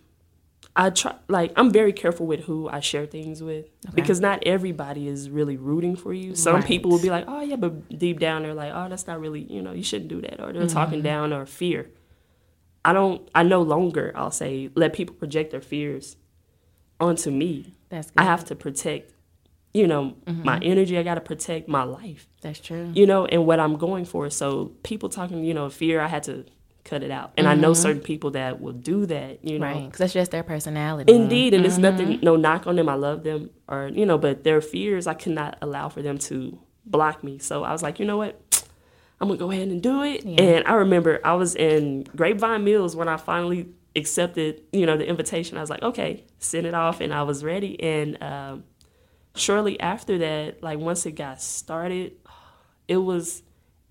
[0.79, 5.09] I try like I'm very careful with who I share things with because not everybody
[5.09, 6.35] is really rooting for you.
[6.35, 6.65] Some Right.
[6.67, 9.41] people will be like, "Oh yeah," but deep down they're like, "Oh, that's not really,
[9.51, 11.05] you know, you shouldn't do that," or they're talking Mm-hmm.
[11.05, 11.89] down or fear.
[12.85, 13.27] I don't.
[13.35, 14.13] I no longer.
[14.15, 16.17] I'll say let people project their fears
[17.01, 17.75] onto me.
[17.89, 18.21] That's good.
[18.21, 19.13] I have to protect,
[19.75, 20.45] you know, Mm-hmm.
[20.45, 20.99] my energy.
[20.99, 22.91] I got to protect my life, That's true.
[22.95, 24.29] you know, and what I'm going for.
[24.31, 26.45] So people talking, you know, fear, I had to
[26.85, 27.33] cut it out.
[27.37, 29.67] And I know certain people that will do that, you know.
[29.67, 29.75] Mm-hmm.
[29.79, 31.13] Right, because that's just their personality.
[31.13, 31.83] Indeed, and it's Mm-hmm.
[31.83, 32.89] nothing, no knock on them.
[32.89, 36.19] I love them, or you know, but their fears, I could not allow for them
[36.19, 37.39] to block me.
[37.39, 38.41] So I was like, you know what,
[39.21, 40.25] I'm gonna go ahead and do it.
[40.25, 45.07] And I remember I was in Grapevine Mills when I finally accepted, you know, the
[45.07, 45.57] invitation.
[45.57, 47.81] I was like, okay, send it off, and I was ready.
[47.83, 48.65] And um,
[49.35, 52.13] shortly after that, like once it got started,
[52.89, 53.43] it was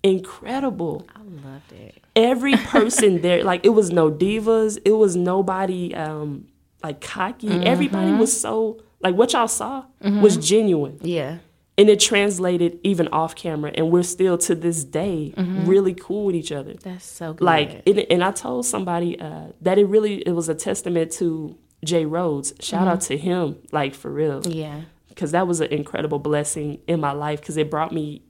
[0.02, 1.06] incredible.
[1.14, 2.02] I loved it.
[2.14, 4.78] every person there like it was no divas.
[4.84, 6.46] It was nobody um
[6.82, 7.48] like cocky.
[7.64, 10.98] Everybody was so like what y'all saw was genuine.
[11.02, 11.38] Yeah,
[11.78, 15.32] and it translated even off camera and we're still to this day
[15.64, 17.44] really cool with each other that's so good.
[17.44, 21.56] like and, and i told somebody uh that it really it was a testament to
[21.84, 26.18] jay rhodes shout out to him like for real yeah, because that was an incredible
[26.18, 28.22] blessing in my life because it brought me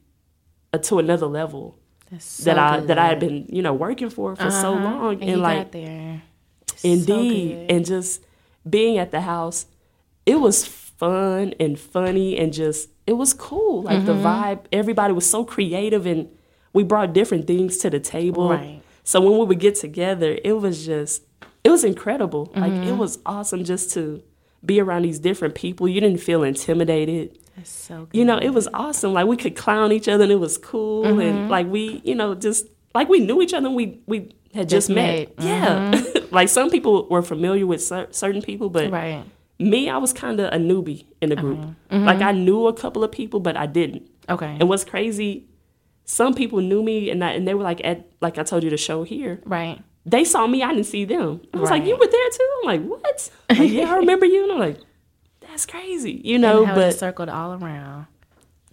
[0.73, 1.79] uh, to another level
[2.11, 2.89] that's so that I good.
[2.89, 4.85] that I had been you know working for for so Uh-huh.
[4.85, 5.73] long and, and, like.
[5.73, 7.71] So indeed good.
[7.77, 8.25] and just
[8.69, 9.67] being at the house
[10.27, 10.65] it was
[10.99, 14.27] fun and funny and just it was cool like the Mm-hmm.
[14.27, 16.29] vibe everybody was so creative and
[16.73, 18.83] we brought different things to the table Right.
[19.05, 21.23] so when we would get together it was just
[21.65, 22.89] it was incredible like Mm-hmm.
[22.91, 24.23] it was awesome just to
[24.65, 28.19] be around these different people you didn't feel intimidated that's so good.
[28.19, 29.15] you know, it was awesome.
[29.15, 31.05] Like we could clown each other and it was cool.
[31.05, 31.21] Mm-hmm.
[31.21, 34.69] And like we, you know, just like we knew each other and we, we had
[34.69, 35.35] just, Just met.
[35.39, 35.39] met.
[35.39, 36.17] Mm-hmm.
[36.19, 36.23] Yeah.
[36.33, 39.25] like some people were familiar with cer- certain people, but right.
[39.59, 41.59] Me, I was kind of a newbie in the group.
[41.59, 41.97] Uh-huh.
[41.97, 42.05] Mm-hmm.
[42.05, 44.09] Like I knew a couple of people, but I didn't.
[44.29, 44.57] Okay.
[44.61, 45.47] And what's crazy,
[46.05, 48.71] some people knew me, and I, and they were like at like I told you
[48.71, 49.41] the show here.
[49.45, 49.83] right.
[50.09, 51.41] They saw me, I didn't see them.
[51.53, 54.45] I was like, "You were there too?" I'm like, "What?" Like, yeah, I remember you.
[54.45, 54.79] And I'm like,
[55.41, 56.59] "That's crazy," you know.
[56.59, 58.07] and how it but circled all around.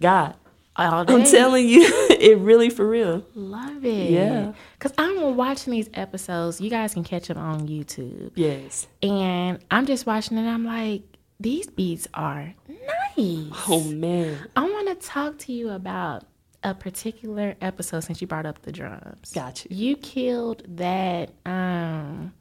[0.00, 0.36] God,
[0.76, 1.14] All day.
[1.14, 3.24] I'm telling you, it really for real.
[3.34, 4.10] Love it.
[4.10, 4.52] Yeah.
[4.80, 6.60] Cause I'm watching these episodes.
[6.60, 8.86] You guys can catch them on YouTube, Yes.
[9.02, 10.46] and I'm just watching it.
[10.46, 11.02] I'm like,
[11.38, 13.52] these beats are nice.
[13.68, 16.24] Oh man, I want to talk to you about
[16.62, 19.32] a particular episode since you brought up the drums.
[19.32, 19.72] Gotcha.
[19.72, 19.96] you.
[19.96, 21.30] Killed that.
[21.46, 22.32] Um,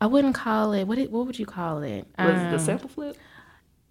[0.00, 0.84] I wouldn't call it.
[0.84, 0.98] What?
[0.98, 2.06] It, what would you call it?
[2.18, 3.16] was it Um, the sample flip?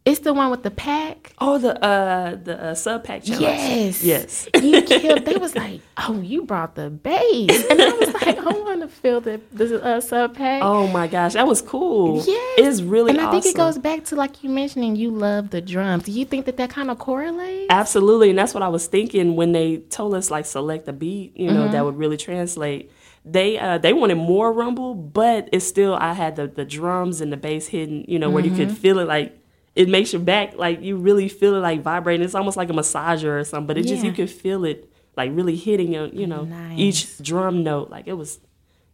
[0.06, 1.34] It's the one with the pack.
[1.39, 3.41] Oh, the uh the uh, sub pack challenge.
[3.41, 4.04] Yes.
[4.04, 4.48] Yes.
[4.62, 5.26] You killed.
[5.26, 8.88] They was like, oh, you brought the bass, and I was like, I want to
[8.88, 10.62] feel the the uh, sub pack.
[10.63, 12.24] Oh my gosh, that was cool.
[12.24, 12.60] Yes.
[12.60, 15.60] It's really And I think it goes back to like you mentioning you love the
[15.62, 16.04] drums.
[16.04, 17.68] Do you think that that kind of correlates?
[17.72, 21.36] Absolutely, and that's what I was thinking when they told us like select a beat,
[21.36, 21.72] you know, Mm-hmm.
[21.74, 22.91] that would really translate.
[23.26, 27.34] They uh they wanted more rumble, but it's still I had the the drums and
[27.34, 28.68] the bass hidden, you know, where you Mm-hmm.
[28.70, 29.39] could feel it like
[29.75, 32.23] it makes your back like you really feel it like vibrating.
[32.25, 35.31] It's almost like a massager or something, but it just you can feel it like
[35.33, 36.79] really hitting your, you know, Nice.
[36.79, 37.89] each drum note.
[37.89, 38.39] Like it was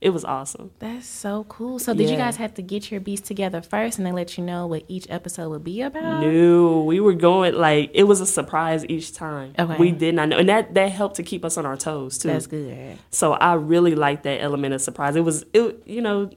[0.01, 0.71] it was awesome.
[0.79, 1.77] That's so cool.
[1.77, 4.43] So did you guys have to get your beats together first and then let you
[4.43, 6.21] know what each episode would be about?
[6.23, 9.53] No, we were going like it was a surprise each time.
[9.59, 9.77] Okay.
[9.77, 12.29] We did not know, and that that helped to keep us on our toes too.
[12.29, 12.97] That's good.
[13.11, 15.15] So I really liked that element of surprise.
[15.15, 16.31] It was, it, you know,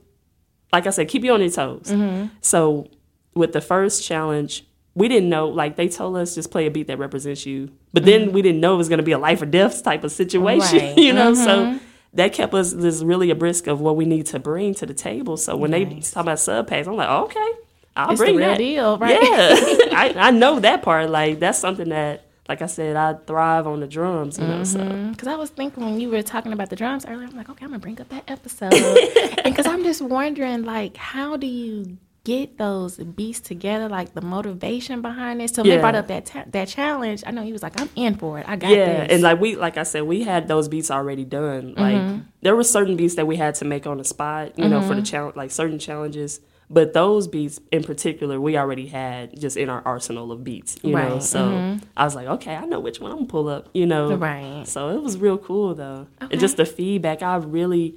[0.70, 1.86] like I said, keep you on your toes.
[1.86, 2.26] Mm-hmm.
[2.42, 2.88] So
[3.34, 5.48] with the first challenge, we didn't know.
[5.48, 7.70] Like they told us, just play a beat that represents you.
[7.92, 10.04] But then we didn't know it was going to be a life or death type
[10.04, 10.78] of situation.
[10.78, 10.86] Mm-hmm.
[10.86, 10.96] Right.
[10.96, 11.00] Mm-hmm.
[11.04, 11.78] You know, so
[12.14, 14.94] that kept us this really a brisk of what we need to bring to the
[14.94, 15.36] table.
[15.36, 17.50] So when they talk about sub packs, I'm like, okay,
[17.96, 18.58] I'll It's the bring real that.
[18.58, 19.20] deal, right?
[19.22, 19.28] Yeah,
[19.96, 21.10] I, I know that part.
[21.10, 24.38] Like that's something that, like I said, I thrive on the drums.
[24.38, 25.08] You know, so.
[25.10, 27.64] Because I was thinking when you were talking about the drums earlier, I'm like, okay,
[27.64, 28.72] I'm gonna bring up that episode.
[29.44, 34.20] and because I'm just wondering, like, how do you get those beats together, like the
[34.22, 35.54] motivation behind it?
[35.54, 37.90] So when they brought up that ta- that challenge, I know he was like, I'm
[37.96, 38.48] in for it.
[38.48, 39.12] I got yeah this.
[39.12, 42.18] and like we like i said we had those beats already done like Mm-hmm.
[42.42, 44.94] there were certain beats that we had to make on the spot you know for
[44.94, 49.68] the challenge like certain challenges but those beats in particular we already had just in
[49.68, 53.00] our arsenal of beats you know Right, so i was like okay i know which
[53.00, 54.66] one i'm gonna pull up you know Right.
[54.66, 56.32] so it was real cool though Okay.
[56.32, 57.94] and just the feedback i really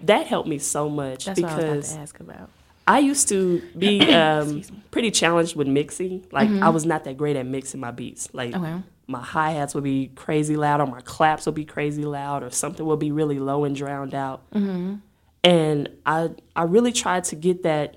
[0.00, 2.50] that helped me so much That's what I was because about to ask about.
[2.86, 6.26] I used to be um, pretty challenged with mixing.
[6.30, 8.28] Like I was not that great at mixing my beats.
[8.32, 8.64] Like Mm-hmm.
[8.64, 8.82] Okay.
[9.06, 12.50] my hi hats would be crazy loud, or my claps would be crazy loud, or
[12.50, 14.48] something would be really low and drowned out.
[14.52, 14.96] Mm-hmm.
[15.42, 17.96] And I I really tried to get that,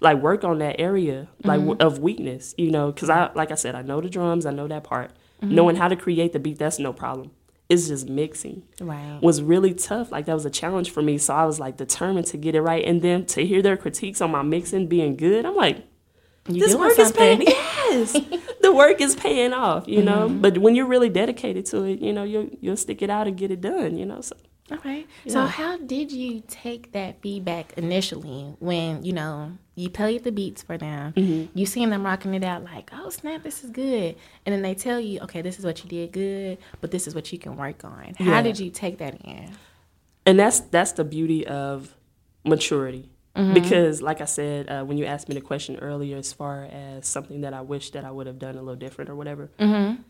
[0.00, 1.68] like work on that area like Mm-hmm.
[1.78, 2.54] w of weakness.
[2.58, 5.12] You know, because I like I said, I know the drums, I know that part.
[5.42, 5.54] Mm-hmm.
[5.54, 7.30] Knowing how to create the beat, that's no problem.
[7.70, 9.18] It's just mixing Right.
[9.22, 10.10] was really tough.
[10.10, 11.16] Like that was a challenge for me.
[11.18, 12.84] So I was like determined to get it right.
[12.84, 15.86] And then to hear their critiques on my mixing being good, I'm like,
[16.48, 17.46] You this work is paying.
[17.90, 18.12] Yes,
[18.60, 19.88] the work is paying off.
[19.88, 20.28] You know.
[20.28, 20.40] Mm-hmm.
[20.42, 23.36] But when you're really dedicated to it, you know, you'll you'll stick it out and
[23.36, 23.96] get it done.
[23.96, 24.20] You know.
[24.20, 24.36] So
[24.72, 25.06] Okay.
[25.28, 30.62] So how did you take that feedback initially when, you know, you played the beats
[30.62, 31.58] for them, Mm-hmm.
[31.58, 34.16] you seen them rocking it out like, oh snap, this is good.
[34.46, 37.14] And then they tell you, okay, this is what you did good, but this is
[37.14, 38.14] what you can work on.
[38.18, 38.42] How Yeah.
[38.42, 39.50] did you take that in?
[40.26, 41.94] and that's that's the beauty of
[42.44, 43.54] maturity Mm-hmm.
[43.54, 47.06] because like i said uh, when you asked me the question earlier as far as
[47.06, 50.02] something that i wish that i would have done a little different or whatever Mm-hmm.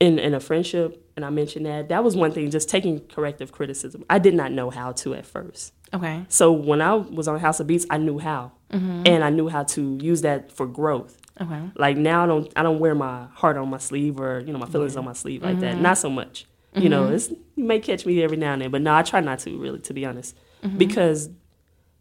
[0.00, 3.50] In, in a friendship and i mentioned that that was one thing just taking corrective
[3.52, 6.24] criticism i did not know how to at first Okay.
[6.28, 9.02] so when i was on house of beats i knew how Mm-hmm.
[9.06, 11.70] and i knew how to use that for growth Okay.
[11.76, 14.58] like now I don't I don't wear my heart on my sleeve or you know
[14.58, 15.60] my feelings on my sleeve like Mm-hmm.
[15.60, 15.80] that.
[15.80, 16.46] Not so much.
[16.74, 19.20] You know, it's you may catch me every now and then, but no, I try
[19.20, 20.36] not to really to be honest.
[20.64, 20.78] Mm-hmm.
[20.78, 21.30] Because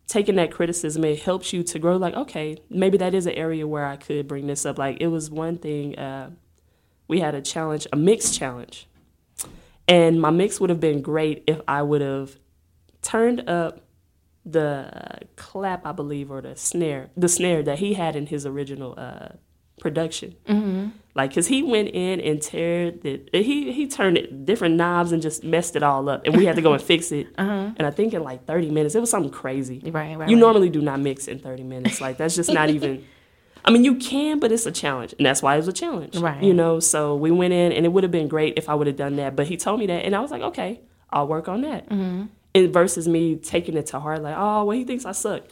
[0.08, 3.66] taking that criticism it helps you to grow like okay, maybe that is an area
[3.68, 4.78] where I could bring this up.
[4.80, 6.32] Like it was one thing uh,
[7.08, 8.88] we had a challenge, a mix challenge.
[9.88, 12.38] And my mix would have been great if I would have
[13.02, 13.82] turned up
[14.46, 18.96] the clap, I believe, or the snare, the snare that he had in his original
[18.98, 19.30] uh,
[19.80, 20.36] production.
[20.48, 20.90] Mm-hmm.
[21.16, 23.30] Like, cause he went in and teared it.
[23.34, 26.56] He he turned it different knobs and just messed it all up, and we had
[26.58, 27.28] to go and fix it.
[27.38, 29.82] And I think in like thirty minutes, it was something crazy.
[29.84, 30.42] Right, right, You right.
[30.42, 32.02] normally do not mix in thirty minutes.
[32.02, 33.06] Like that's just not even.
[33.68, 36.16] I mean, you can, but it's a challenge, and that's why it was a challenge.
[36.16, 36.42] Right.
[36.42, 38.88] You know, so we went in, and it would have been great if I would
[38.88, 39.36] have done that.
[39.36, 40.80] But he told me that, and I was like, okay,
[41.12, 41.88] I'll work on that.
[41.90, 42.26] Mm-hmm.
[42.56, 45.44] And versus me taking it to heart, like, oh, well, he thinks I suck.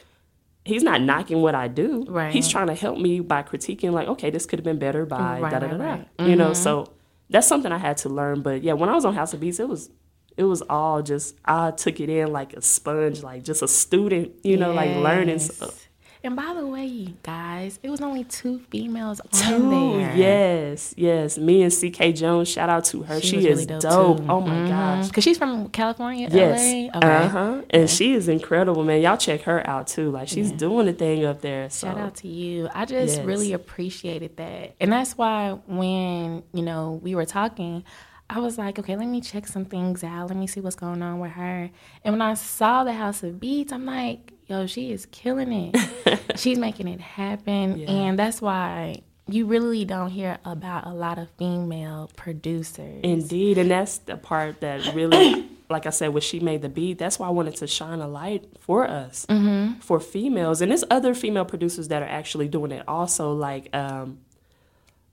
[0.66, 2.06] he's not knocking what I do.
[2.08, 2.34] Right.
[2.34, 5.40] He's trying to help me by critiquing, like, okay, this could have been better by
[5.40, 5.78] da da da da.
[5.78, 6.30] Mm-hmm.
[6.30, 6.92] You know, so
[7.30, 8.42] that's something I had to learn.
[8.42, 9.90] But yeah, when I was on House of Beats, it was
[10.38, 14.34] it was all just I took it in like a sponge, like just a student,
[14.44, 15.85] you know, like learning stuff.
[16.26, 20.16] And by the way, guys, it was only two females on Two, there.
[20.16, 21.38] yes, yes.
[21.38, 23.22] Me and CK Jones, shout out to her.
[23.22, 23.82] She She, is really dope,
[24.18, 24.30] dope.
[24.30, 25.08] Oh my gosh.
[25.08, 26.60] Because she's from California, Yes.
[26.94, 26.98] LA.
[26.98, 27.08] Okay.
[27.26, 27.62] Uh huh.
[27.70, 29.02] And she is incredible, man.
[29.02, 30.10] Y'all check her out too.
[30.10, 31.70] Like she's doing the thing up there.
[31.70, 32.70] So Shout out to you.
[32.74, 33.26] I just Yes.
[33.26, 34.74] really appreciated that.
[34.80, 37.84] And that's why when, you know, we were talking,
[38.30, 40.30] I was like, okay, let me check some things out.
[40.30, 41.70] Let me see what's going on with her.
[42.04, 46.20] And when I saw the House of Beats, I'm like, yo, she is killing it.
[46.40, 47.80] She's making it happen.
[47.80, 47.90] Yeah.
[47.92, 53.00] And that's why you really don't hear about a lot of female producers.
[53.04, 57.00] Indeed, and that's the part that really, like I said, when she made the beat,
[57.00, 59.80] that's why I wanted to shine a light for us, Mm-hmm.
[59.80, 63.34] for females, and there's other female producers that are actually doing it also.
[63.34, 64.20] Like, um,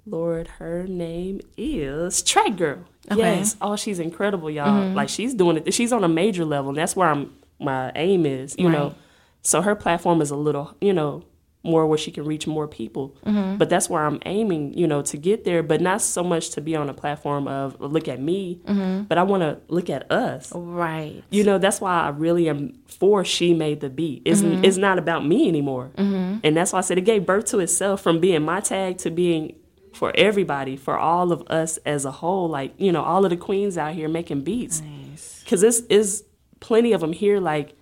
[0.04, 2.78] Lord, her name is Track Girl.
[3.10, 3.14] Okay.
[3.14, 3.18] Mm-hmm.
[3.20, 4.90] Yes, oh, she's incredible, y'all.
[4.90, 5.72] Like she's doing it.
[5.72, 7.32] She's on a major level, and that's where I'm.
[7.60, 8.94] My aim is, you know.
[9.42, 11.24] So her platform is a little, you know,
[11.64, 13.16] more where she can reach more people.
[13.24, 13.56] Mm-hmm.
[13.56, 15.62] But that's where I'm aiming, you know, to get there.
[15.62, 19.04] But not so much to be on a platform of look at me, Mm-hmm.
[19.04, 20.50] but I want to look at us.
[20.54, 21.22] right.
[21.30, 24.22] You know, that's why I really am for she made the beat.
[24.24, 24.64] It's Mm-hmm.
[24.64, 28.00] it's not about me anymore, and that's why I said it gave birth to itself
[28.00, 29.54] from being my tag to being
[29.94, 32.48] for everybody, for all of us as a whole.
[32.48, 35.40] Like you know, all of the queens out here making beats, Nice.
[35.44, 36.24] because this is
[36.58, 37.38] plenty of them here.
[37.38, 37.76] Like,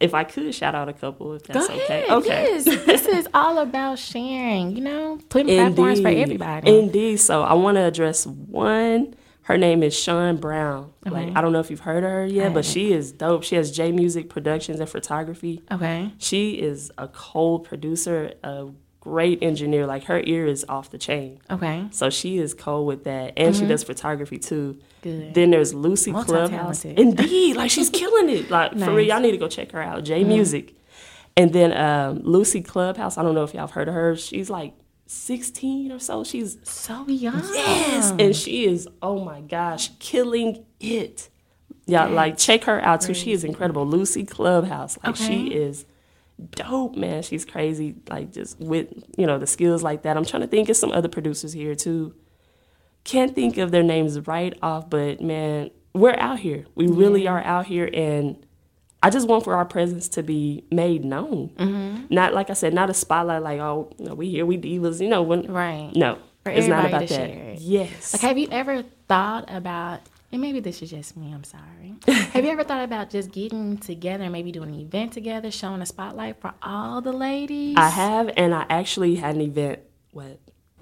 [0.00, 2.06] if I could shout out a couple, if that's okay.
[2.10, 2.28] Okay.
[2.50, 2.64] Yes.
[2.64, 6.78] this is all about sharing, you know, putting platforms for everybody.
[6.78, 7.18] Indeed.
[7.18, 9.14] So I want to address one.
[9.42, 10.92] Her name is Sean Brown.
[11.04, 13.42] Like I don't know if you've heard of her yet, but she is dope.
[13.42, 15.62] She has J Music Productions and Photography.
[15.70, 16.12] okay.
[16.18, 18.68] She is a cold producer, a
[19.00, 19.86] great engineer.
[19.86, 21.40] Like her ear is off the chain.
[21.50, 21.86] Okay.
[21.90, 24.74] So she is cold with that, and she does photography too.
[24.78, 24.86] Mm-hmm.
[25.02, 25.34] Good.
[25.34, 26.84] Then there's Lucy Clubhouse.
[26.84, 28.50] Indeed, like she's killing it.
[28.50, 28.86] Like for Nice.
[28.88, 28.96] Mm-hmm.
[28.96, 30.04] real, y'all need to go check her out.
[30.04, 30.74] J Music,
[31.36, 33.16] and then um, Lucy Clubhouse.
[33.16, 34.14] I don't know if y'all have heard of her.
[34.16, 34.74] She's like
[35.06, 36.22] 16 or so.
[36.22, 37.42] She's So young.
[37.52, 41.28] yes, and she is oh my gosh, killing it.
[41.86, 43.14] Yeah, like check her out too.
[43.14, 43.86] She is incredible.
[43.86, 45.86] Lucy Clubhouse, like she is
[46.52, 47.22] dope, man.
[47.22, 47.96] She's crazy.
[48.08, 50.16] Like just with you know the skills like that.
[50.16, 52.14] I'm trying to think of some other producers here too.
[53.04, 56.66] Can't think of their names right off, but man, we're out here.
[56.74, 58.36] We really are out here, and
[59.02, 61.48] I just want for our presence to be made known.
[61.56, 62.14] Mm-hmm.
[62.14, 63.42] Not like I said, not a spotlight.
[63.42, 65.00] Like oh, you know, we here, we divas.
[65.00, 65.90] You know when Right.
[65.96, 67.08] no, For it's not about that.
[67.08, 67.54] share.
[67.58, 68.12] Yes.
[68.12, 70.00] Like, have you ever thought about,
[70.32, 71.94] and maybe this is just me, I'm sorry.
[72.06, 75.86] have you ever thought about just getting together maybe doing an event together, showing a
[75.86, 77.74] spotlight for all the ladies?
[77.76, 79.80] I have, and I actually had an event
[80.12, 80.38] what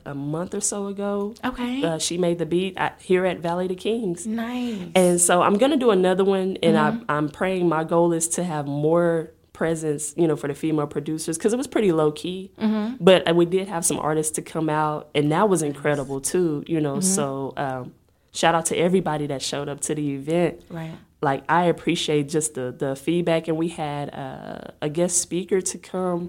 [0.07, 1.35] a month or so ago.
[1.45, 1.83] Okay.
[1.85, 4.79] Uh, she made the beat at, here at Valley of the Kings, nice.
[4.95, 6.57] and so I'm gonna do another one.
[6.63, 7.05] And Mm-hmm.
[7.11, 7.69] I, I'm praying.
[7.69, 11.57] My goal is to have more presence, you know, for the female producers because it
[11.57, 12.53] was pretty low key.
[12.61, 13.03] Mm-hmm.
[13.05, 16.65] But uh, we did have some artists to come out, and that was incredible too.
[16.67, 17.15] You know, Mm-hmm.
[17.15, 17.93] so um,
[18.39, 20.95] shout out to everybody that showed up to the event right.
[21.21, 25.77] like I appreciate just the the feedback, and we had uh, a guest speaker to
[25.79, 26.21] come.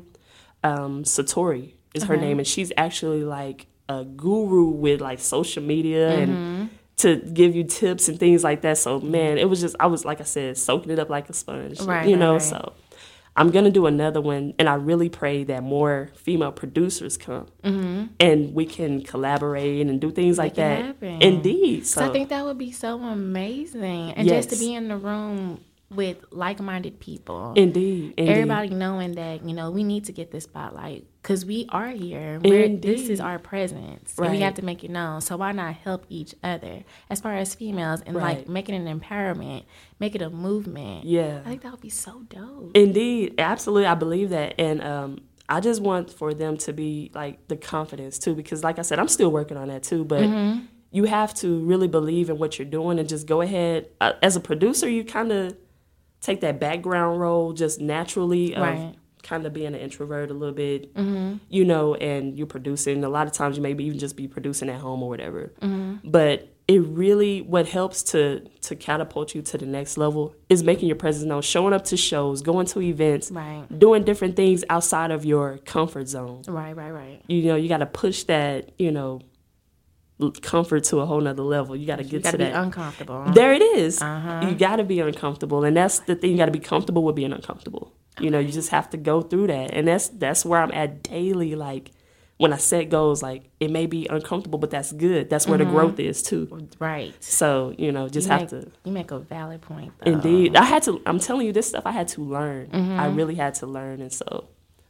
[0.63, 6.10] Um, Satori is her name, and she's actually like a guru with like social media
[6.10, 6.32] Mm-hmm.
[6.32, 8.78] and to give you tips and things like that.
[8.78, 11.34] So man, it was just I was like I said, soaking it up like a
[11.34, 12.34] sponge, Right, you know.
[12.34, 12.41] right.
[12.41, 12.74] So
[13.39, 18.08] I'm gonna do another one, and I really pray that more female producers come, mm-hmm.
[18.19, 20.84] and we can collaborate and do things like that.
[20.84, 21.21] happen.
[21.21, 21.88] Indeed.
[21.88, 24.12] So So I think that would be so amazing.
[24.12, 27.54] And just to be in the room with like minded people.
[27.56, 28.32] indeed, indeed.
[28.32, 32.39] Everybody knowing that, you know, we need to get this spotlight because we are here.
[32.43, 34.17] We're, this is our presence.
[34.17, 35.21] And we have to make it known.
[35.21, 39.65] So why not help each other as far as females and like making an empowerment,
[39.99, 41.06] make it a movement.
[41.06, 41.41] Yeah.
[41.43, 42.71] I think that would be so dope.
[42.75, 47.47] Indeed, absolutely, I believe that, and um, I just want for them to be like
[47.47, 50.06] the confidence too, because like I said, I'm still working on that too.
[50.06, 50.66] But Mm-hmm.
[50.91, 53.88] you have to really believe in what you're doing and just go ahead.
[53.99, 55.57] Uh, as a producer, you kind of
[56.22, 58.95] take that background role just naturally of Right.
[59.24, 61.38] kind of being an introvert a little bit, mm-hmm.
[61.49, 63.03] you know, and you're producing.
[63.03, 65.53] A lot of times, you maybe even just be producing at home or whatever.
[65.61, 66.09] Mm-hmm.
[66.09, 70.88] But it really what helps to to catapult you to the next level is making
[70.88, 73.65] your presence known, showing up to shows, going to events, Right.
[73.78, 76.43] doing different things outside of your comfort zone.
[76.47, 77.22] Right, right, right.
[77.28, 79.22] You know, you got to push that, you know,
[80.41, 81.76] comfort to a whole nother level.
[81.76, 82.53] You got to get to that.
[82.55, 83.26] uncomfortable.
[83.34, 84.01] there it is.
[84.01, 84.47] Uh-huh.
[84.47, 86.32] You got to be uncomfortable, and that's the thing.
[86.32, 87.93] You got to be comfortable with being uncomfortable.
[88.20, 91.03] You know, you just have to go through that, and that's that's where I'm at
[91.03, 91.55] daily.
[91.55, 91.91] Like
[92.38, 95.30] when I set goals, like it may be uncomfortable, but that's good.
[95.30, 96.67] That's where the growth is too.
[96.80, 97.13] Right.
[97.24, 98.72] So you know, just You have make, to.
[98.84, 99.93] you make a valid point.
[100.03, 100.11] Though.
[100.11, 101.01] Indeed, I had to.
[101.05, 102.67] I'm telling you, this stuff I had to learn.
[102.67, 102.99] Mm-hmm.
[102.99, 104.49] I really had to learn, and so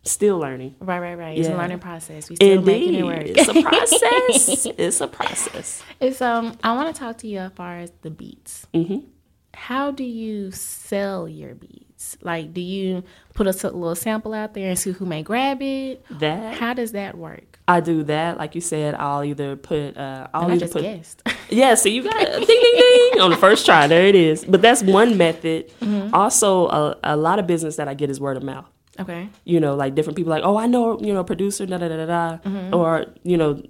[0.09, 0.75] still learning.
[0.79, 1.37] Right, right, right.
[1.37, 2.29] It's a learning process.
[2.29, 3.23] We still making Indeed, it work.
[3.25, 4.65] it's a process.
[4.77, 5.83] it's a process.
[5.99, 6.57] It's um.
[6.63, 8.67] I want to talk to you as far as the beats.
[8.73, 9.05] Mhm.
[9.53, 12.17] How do you sell your beats?
[12.21, 13.03] Like, do you
[13.33, 16.05] put a little sample out there and see who may grab it?
[16.19, 17.59] That How does that work?
[17.67, 18.37] I do that.
[18.37, 19.97] Like you said, I'll either put.
[19.97, 20.81] Uh, I'll And I just put.
[20.83, 21.23] guessed.
[21.51, 23.87] Yeah, so you got ding ding ding on the first try.
[23.87, 24.45] There it is.
[24.45, 25.69] But that's one method.
[25.81, 26.13] Mm-hmm.
[26.13, 28.67] Also, a, a lot of business that I get is word of mouth.
[28.99, 29.29] Okay.
[29.45, 31.97] You know, like different people like, oh, I know, you know, producer, da da da
[31.97, 32.73] da da, Mm-hmm.
[32.75, 33.61] or you know,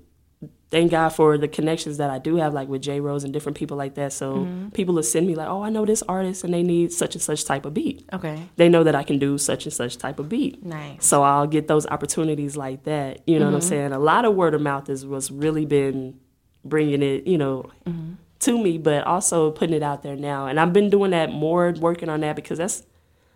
[0.72, 3.58] thank God for the connections that I do have, like with J Rose and different
[3.58, 4.14] people like that.
[4.14, 4.70] So Mm-hmm.
[4.70, 7.22] people will send me like, oh, I know this artist and they need such and
[7.22, 8.08] such type of beat.
[8.14, 8.38] Okay.
[8.58, 10.64] They know that I can do such and such type of beat.
[10.64, 11.06] Nice.
[11.06, 13.22] So I'll get those opportunities like that.
[13.28, 13.70] You know what I'm Mm-hmm.
[13.70, 13.92] saying?
[13.94, 16.20] A lot of word of mouth is what's really been
[16.64, 18.14] bringing it, you know, Mm-hmm.
[18.42, 20.46] to me, but also putting it out there now.
[20.46, 22.84] And I've been doing that more, working on that because that's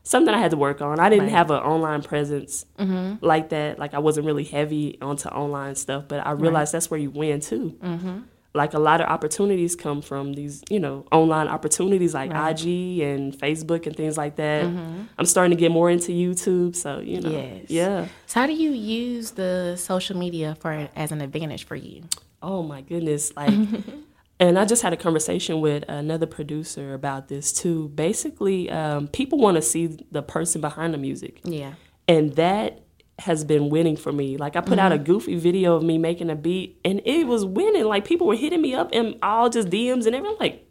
[0.03, 0.99] something I had to work on.
[0.99, 1.31] I didn't Right.
[1.33, 3.25] have an online presence Mm-hmm.
[3.25, 3.79] like that.
[3.79, 7.39] Like I wasn't really heavy onto online stuff, but I realized that's where you win
[7.39, 7.77] too.
[7.83, 8.17] Mm-hmm.
[8.55, 13.33] Like a lot of opportunities come from these, you know, online opportunities like IG and
[13.35, 14.65] Facebook and things like that.
[14.65, 17.55] I'm starting to get more into YouTube, so you know, Mm-hmm.
[17.61, 17.65] Yes.
[17.69, 18.07] yeah.
[18.27, 22.03] So how do you use the social media for as an advantage for you?
[22.43, 23.53] Oh my goodness, like
[24.43, 27.87] and I just had a conversation with another producer about this too.
[27.89, 31.39] Basically, um, people want to see the person behind the music.
[31.45, 31.75] Yeah.
[32.09, 32.81] And that
[33.19, 34.35] has been winning for me.
[34.35, 35.05] Like I put out a mm-hmm.
[35.05, 37.85] goofy video of me making a beat and it was winning.
[37.85, 40.67] Like people were hitting me up and all just DMs and everything like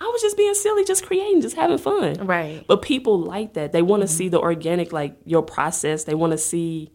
[0.00, 2.26] I was just being silly, just creating, just having fun.
[2.26, 2.64] Right.
[2.66, 3.72] But people like that.
[3.72, 4.16] They want to mm-hmm.
[4.16, 6.04] see the organic, like your process.
[6.04, 6.90] They want to see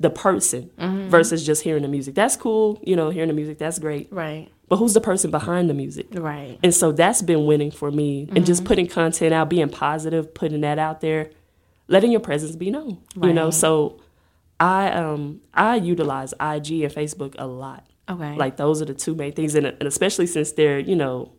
[0.00, 1.10] the person mm-hmm.
[1.10, 2.14] versus just hearing the music.
[2.14, 4.10] That's cool, you know, hearing the music, that's great.
[4.10, 4.48] Right.
[4.70, 6.06] But who's the person behind the music?
[6.12, 6.56] Right.
[6.62, 8.28] And so that's been winning for me.
[8.36, 11.30] And just putting content out, being positive, putting that out there,
[11.88, 12.98] letting your presence be known.
[13.20, 14.00] You know, so
[14.60, 17.84] I um I utilize IG and Facebook a lot.
[18.08, 18.36] Okay.
[18.36, 21.32] Like those are the two main things and, and especially since they're, you know,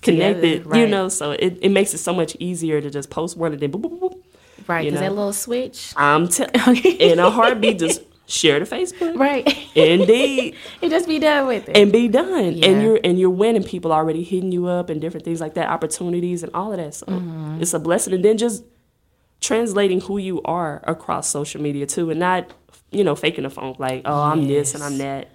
[0.00, 3.36] connected, Together, you know, so it, it makes it so much easier to just post
[3.36, 4.22] one and then boop, boop, boop, boop.
[4.66, 4.86] right.
[4.86, 5.92] Because that little switch.
[5.96, 6.46] I'm t-
[6.98, 8.02] in a heartbeat just
[8.32, 9.16] share to Facebook.
[9.18, 9.46] Right.
[9.76, 10.56] Indeed.
[10.82, 11.76] and just be done with it.
[11.76, 12.54] and be done.
[12.56, 12.66] Yeah.
[12.66, 15.68] And you're and you're winning people already hitting you up and different things like that,
[15.68, 16.94] opportunities and all of that.
[16.94, 17.60] So Mm-hmm.
[17.62, 18.14] it's a blessing.
[18.14, 18.64] And then just
[19.40, 22.50] translating who you are across social media too, and not
[22.90, 25.28] you know faking a phone like oh I'm this and I'm that.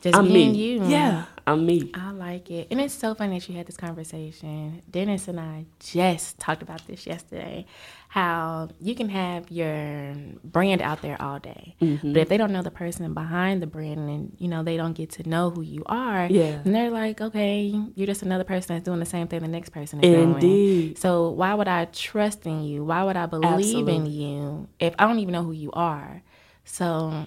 [0.00, 0.58] just I'm being me.
[0.58, 0.84] you.
[0.86, 1.90] Yeah, I'm me.
[1.94, 2.68] I like it.
[2.70, 4.82] And it's so funny that you had this conversation.
[4.90, 7.66] Dennis and I just talked about this yesterday.
[8.10, 11.76] How you can have your brand out there all day.
[11.82, 12.14] Mm-hmm.
[12.14, 14.94] But if they don't know the person behind the brand and you know they don't
[14.94, 16.62] get to know who you are, Yeah.
[16.64, 19.70] then they're like, Okay, you're just another person that's doing the same thing the next
[19.70, 20.32] person is doing.
[20.34, 20.98] Indeed.
[20.98, 22.82] So why would I trust in you?
[22.82, 26.22] Why would I believe in you if I don't even know who you are?
[26.64, 27.26] So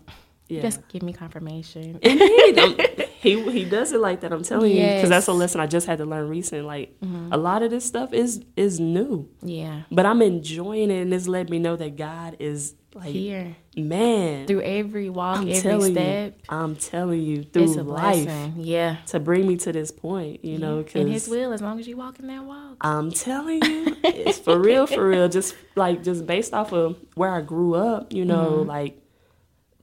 [0.51, 0.61] Yeah.
[0.61, 1.99] just give me confirmation.
[3.21, 4.33] He he does it like that.
[4.33, 6.63] I'm telling you because that's a lesson I just had to learn recently.
[6.65, 6.95] Like
[7.31, 9.83] a lot of this stuff is is new, yeah.
[9.91, 13.55] but I'm enjoying it, and it's let me know that God is like Here.
[13.77, 14.47] man.
[14.47, 16.33] through every walk, I'm every step.
[16.35, 18.53] you, I'm telling you, It's through a life blessing.
[18.57, 18.97] Yeah.
[19.07, 21.95] to bring me to this point, you know, In His will, as long as you
[21.97, 22.77] walk in that walk.
[22.81, 25.29] I'm telling you, it's for real, for real.
[25.29, 28.69] Just like just based off of where I grew up, you know, Mm-hmm.
[28.69, 28.97] like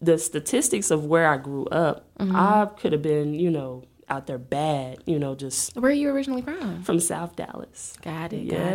[0.01, 2.35] the statistics of where I grew up, Mm-hmm.
[2.37, 6.11] I could have been, you know, out there bad, you know, just Where are you
[6.11, 6.83] originally from?
[6.83, 7.97] from South Dallas.
[8.03, 8.43] Got it.
[8.45, 8.71] Yeah,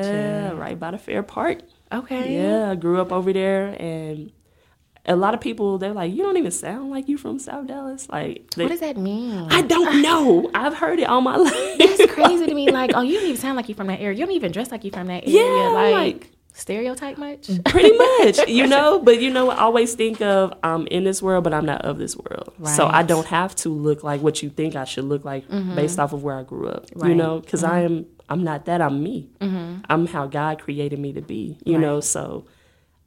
[0.49, 0.55] Gotcha.
[0.55, 1.59] right by the Fair Park.
[1.91, 2.35] Okay.
[2.35, 4.31] Yeah, I grew up over there, and
[5.05, 8.07] a lot of people they're like, "You don't even sound like you from South Dallas."
[8.09, 9.47] Like, they, What does that mean?
[9.51, 10.49] I don't know.
[10.53, 11.53] I've heard it all my life.
[11.77, 12.71] That's crazy to me.
[12.71, 14.17] Like, oh, you don't even sound like you from that area.
[14.17, 15.43] You don't even dress like you from that area.
[15.43, 17.49] Yeah, like, like- stereotype much?
[17.65, 18.99] Pretty much, you know.
[18.99, 21.97] But you know, I always think of I'm in this world, but I'm not of
[21.97, 22.53] this world.
[22.65, 23.07] So I Mm-hmm.
[23.07, 26.23] don't have to look like what you think I should look like based off of
[26.23, 26.85] where I grew up.
[26.95, 27.09] You Right.
[27.09, 27.17] Mm-hmm.
[27.17, 28.05] know, because I am.
[28.29, 28.81] I'm not that.
[28.81, 29.29] I'm me.
[29.41, 31.57] I'm how God created me to be.
[31.65, 32.45] You know, so.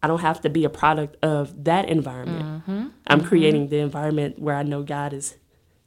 [0.03, 2.45] I don't have to be a product of that environment.
[2.69, 2.87] Mm-hmm.
[3.09, 5.35] I'm creating the environment where I know God is,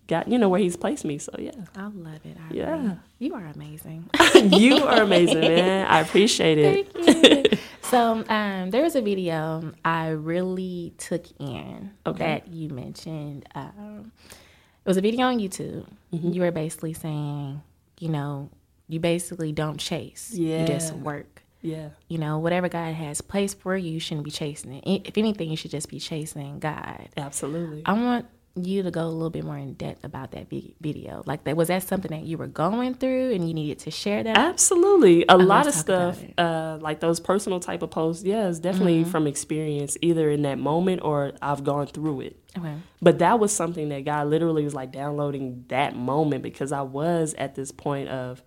[0.09, 1.17] God, you know, where He's placed me.
[1.19, 2.35] So yeah, I love it.
[2.49, 2.75] I Yeah.
[2.75, 2.91] agree.
[3.19, 4.09] You are amazing.
[4.43, 5.87] you are amazing, man.
[5.87, 6.91] I appreciate it.
[6.91, 7.57] Thank you.
[7.83, 12.23] so um, there was a video I really took in Okay.
[12.25, 13.47] that you mentioned.
[13.55, 15.85] Um, it was a video on YouTube.
[16.13, 16.31] Mm-hmm.
[16.31, 17.61] You were basically saying,
[17.99, 18.49] you know,
[18.87, 20.31] you basically don't chase.
[20.33, 20.61] Yeah.
[20.61, 21.43] You just work.
[21.61, 21.89] Yeah.
[22.07, 25.07] You know, whatever God has placed for you, you shouldn't be chasing it.
[25.07, 27.09] If anything, you should just be chasing God.
[27.17, 27.83] Absolutely.
[27.85, 31.23] I want you to go a little bit more in depth about that video.
[31.25, 34.23] Like, that was that something that you were going through and you needed to share
[34.23, 34.37] that?
[34.37, 35.25] Absolutely.
[35.29, 38.49] A lot of let's talk about stuff, uh, like those personal type of posts, yeah,
[38.49, 39.11] it's definitely Mm-hmm.
[39.11, 42.39] from experience, either in that moment or I've gone through it.
[42.57, 42.73] Okay.
[43.01, 47.35] But that was something that God literally was like downloading that moment because I was
[47.37, 48.43] at this point of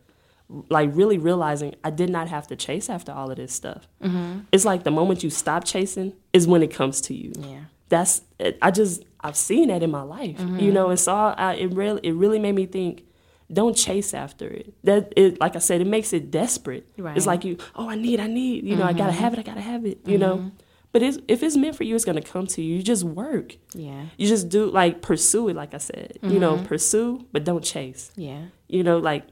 [0.69, 3.89] like really realizing I did not have to chase after all of this stuff.
[4.03, 4.41] Mm-hmm.
[4.51, 7.33] It's like the moment you stop chasing is when it comes to you.
[7.39, 7.61] Yeah.
[7.89, 8.23] That's
[8.61, 10.59] I just I've seen that in my life, Mm-hmm.
[10.59, 13.05] you know, and so I, it really it really made me think.
[13.53, 14.73] Don't chase after it.
[14.85, 16.87] That it, like I said, it makes it desperate.
[16.97, 17.11] Right.
[17.11, 17.17] Mm-hmm.
[17.19, 19.43] It's like you, oh, I need, I need, you know, I gotta have it, I
[19.43, 20.51] gotta have it, you know.
[20.91, 22.77] But it's, if it's meant for you, it's gonna come to you.
[22.77, 24.07] You just work Yeah.
[24.17, 28.11] you just do like pursue it like i said you know pursue but don't chase
[28.17, 28.43] Yeah.
[28.69, 29.25] you know like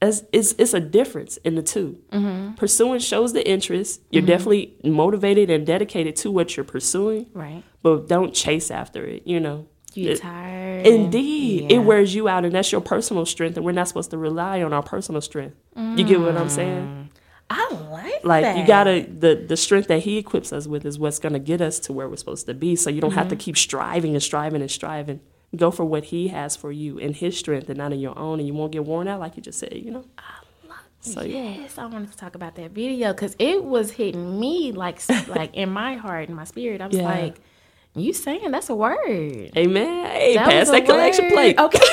[0.00, 2.54] it's it's, it's a difference in the 2 mm-hmm.
[2.54, 4.28] pursuing shows the interest you're mm-hmm.
[4.28, 7.62] definitely motivated and dedicated to what you're pursuing Right.
[7.82, 10.86] but don't chase after it you know You It- tired.
[10.86, 11.78] indeed Yeah.
[11.78, 14.62] it wears you out and that's your personal strength and we're not supposed to rely
[14.62, 17.18] on our personal strength you get what i'm saying mm.
[17.50, 18.24] I like that.
[18.24, 18.58] like that.
[18.58, 21.78] you gotta the the strength that he equips us with is what's gonna get us
[21.80, 22.76] to where we're supposed to be.
[22.76, 23.40] So you don't have to mm-hmm.
[23.40, 25.20] keep striving and striving and striving.
[25.56, 28.38] Go for what he has for you in his strength and not in your own,
[28.38, 29.72] and you won't get worn out like you just said.
[29.72, 30.04] You know.
[30.18, 30.22] I
[30.68, 31.54] love so yeah.
[31.60, 35.54] Yes, I wanted to talk about that video because it was hitting me like like
[35.54, 36.82] in my heart and my spirit.
[36.82, 37.04] I was Yeah.
[37.04, 37.40] like,
[37.94, 39.50] "You saying that's a word?
[39.56, 40.06] Amen.
[40.10, 41.32] Hey, That pass that collection word.
[41.32, 41.58] plate.
[41.58, 41.78] Okay.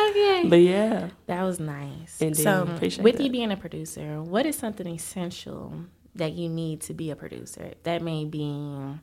[0.00, 0.48] okay.
[0.48, 2.20] But yeah, That was nice.
[2.20, 2.42] Indeed.
[2.42, 3.22] So, Appreciate with that.
[3.24, 5.72] you being a producer, what is something essential
[6.16, 7.72] that you need to be a producer?
[7.84, 8.96] That may be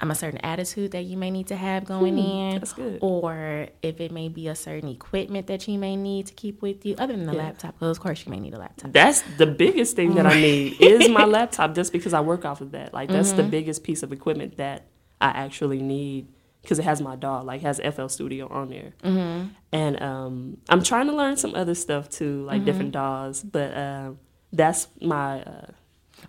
[0.00, 2.98] um, a certain attitude that you may need to have going in, Hmm, that's good.
[3.02, 6.86] or if it may be a certain equipment that you may need to keep with
[6.86, 7.42] you, other than the Yeah.
[7.44, 7.74] laptop.
[7.74, 8.92] Because of course, you may need a laptop.
[8.92, 12.60] that's the biggest thing that I need is my laptop, just because I work off
[12.60, 12.94] of that.
[12.94, 13.36] Like that's Mm-hmm.
[13.38, 14.86] the biggest piece of equipment that
[15.20, 16.28] I actually need
[16.62, 18.92] because it has my DAW, like has FL Studio on there.
[19.02, 19.48] Mm-hmm.
[19.72, 23.24] And um, I'm trying to learn some other stuff too, like different Mm-hmm.
[23.26, 23.42] DAWs.
[23.42, 24.18] But um,
[24.52, 25.66] that's my uh,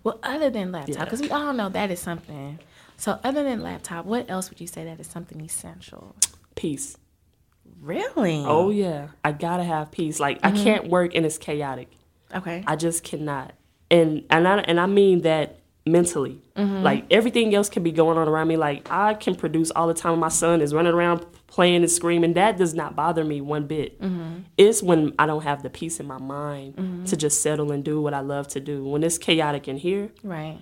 [0.02, 1.04] Well, other than laptop, Yeah.
[1.04, 2.58] because we all know that is something.
[3.00, 6.14] So, other than laptop, what else would you say that is something essential?
[6.54, 6.98] Peace.
[7.80, 8.44] Really?
[8.46, 10.20] Oh yeah, I gotta have peace.
[10.20, 10.62] Like I mm-hmm.
[10.62, 11.88] can't work and it's chaotic.
[12.34, 12.62] okay.
[12.66, 13.54] I just cannot.
[13.90, 16.42] And and I and I mean that mentally.
[16.56, 16.82] Mm-hmm.
[16.82, 18.58] Like everything else can be going on around me.
[18.58, 20.18] Like I can produce all the time.
[20.18, 22.34] My son is running around playing and screaming.
[22.34, 23.98] That does not bother me one bit.
[23.98, 24.40] Mm-hmm.
[24.58, 28.02] It's when I don't have the peace in my mind to just settle and do
[28.02, 28.84] what I love to do.
[28.84, 30.58] When it's chaotic in here, right.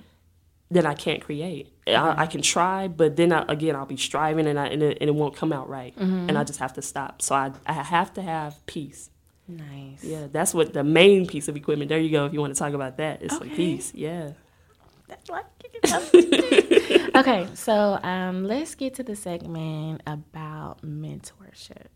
[0.70, 1.72] Then I can't create.
[1.86, 4.98] I, I can try, but then I, again I'll be striving and I and it,
[5.00, 7.22] and it won't come out right, and I just have to stop.
[7.22, 9.10] So I I have to have peace.
[9.48, 10.04] Nice.
[10.04, 11.88] Yeah, that's what the main piece of equipment.
[11.88, 12.26] There you go.
[12.26, 13.92] If you want to talk about that, it's like peace.
[13.94, 14.32] Yeah.
[17.16, 21.88] okay, so um, let's get to the segment about mentorships.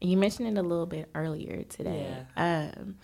[0.00, 2.14] You mentioned it a little bit earlier today.
[2.36, 2.96] Um,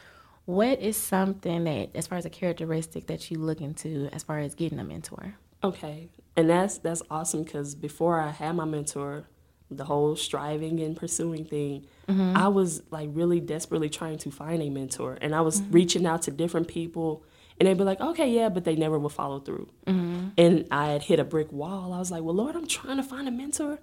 [0.47, 4.38] what is something that, as far as a characteristic that you look into, as far
[4.38, 5.34] as getting a mentor?
[5.62, 9.24] Okay, and that's that's awesome because before I had my mentor,
[9.70, 12.36] the whole striving and pursuing thing, mm-hmm.
[12.36, 15.72] I was like really desperately trying to find a mentor, and I was mm-hmm.
[15.72, 17.24] reaching out to different people,
[17.59, 19.70] and they'd be like, "Okay, yeah," but they never would follow through.
[19.86, 20.28] Mm-hmm.
[20.36, 21.95] And I had hit a brick wall.
[21.95, 23.78] I was like, "Well, Lord, I'm trying to find a mentor."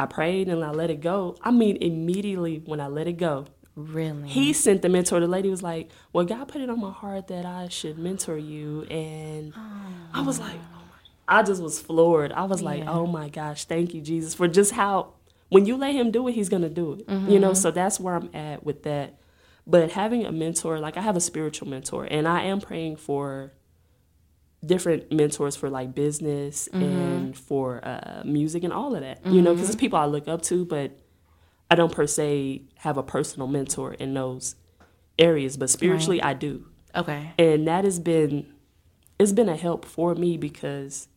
[0.00, 1.36] I prayed and I let it go.
[1.42, 3.46] I mean, immediately when I let it go,
[3.78, 4.28] Really?
[4.28, 5.20] he sent the mentor.
[5.20, 8.36] The lady was like, "Well, God put it on my heart that I should mentor
[8.36, 9.54] you," and
[10.12, 10.68] I was like, ah.
[10.74, 10.84] oh
[11.28, 12.32] my, I just was floored.
[12.32, 15.14] I was like, "Oh my gosh, thank you, Jesus, for just how
[15.48, 17.54] when you let Him do it, He's gonna do it." You know, mm-hmm.
[17.54, 19.20] so that's where I'm at with that.
[19.64, 23.52] But having a mentor, like I have a spiritual mentor, and I am praying for
[24.66, 26.82] different mentors for like business mm-hmm.
[26.82, 29.24] and for uh, music and all of that.
[29.24, 29.80] You know, because it's mm-hmm.
[29.80, 30.98] people I look up to, but
[31.70, 34.54] I don't per se have a personal mentor in those
[35.18, 35.56] areas.
[35.56, 37.32] But spiritually, I do, Okay.
[37.38, 38.46] and that has been
[39.18, 41.08] it's been a help for me because,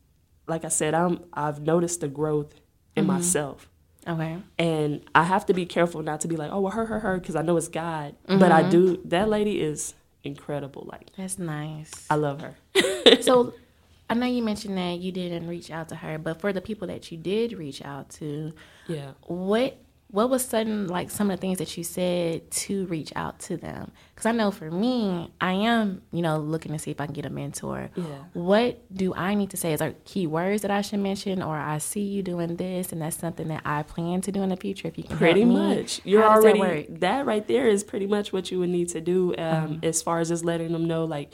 [0.47, 2.59] like I said, I'm I've noticed the growth
[2.95, 3.13] in mm-hmm.
[3.13, 3.69] myself.
[4.07, 4.37] Okay.
[4.57, 7.19] And I have to be careful not to be like, oh, well, her, her, her,
[7.19, 8.15] because I know it's God.
[8.25, 8.71] But I mm-hmm.
[8.71, 9.01] do.
[9.05, 9.93] That lady is
[10.23, 10.87] incredible.
[10.91, 11.91] Like, That's nice.
[12.09, 12.55] I love her.
[13.21, 13.53] so
[14.09, 16.87] I know you mentioned that you didn't reach out to her, but for the people
[16.87, 18.53] that you did reach out to,
[18.87, 19.11] Yeah.
[19.27, 19.77] what
[20.11, 23.57] what was sudden like some of the things that you said to reach out to
[23.57, 23.91] them?
[24.13, 27.13] Because I know for me, I am you know looking to see if I can
[27.13, 27.89] get a mentor.
[27.95, 28.03] Yeah.
[28.33, 29.73] What do I need to say?
[29.73, 33.01] Is there key words that I should mention, or I see you doing this, and
[33.01, 34.87] that's something that I plan to do in the future?
[34.87, 36.85] If you can pretty much you're that already work?
[36.99, 39.73] that, right there is pretty much what you would need to do um, Uh-huh.
[39.83, 41.29] as far as just letting them know like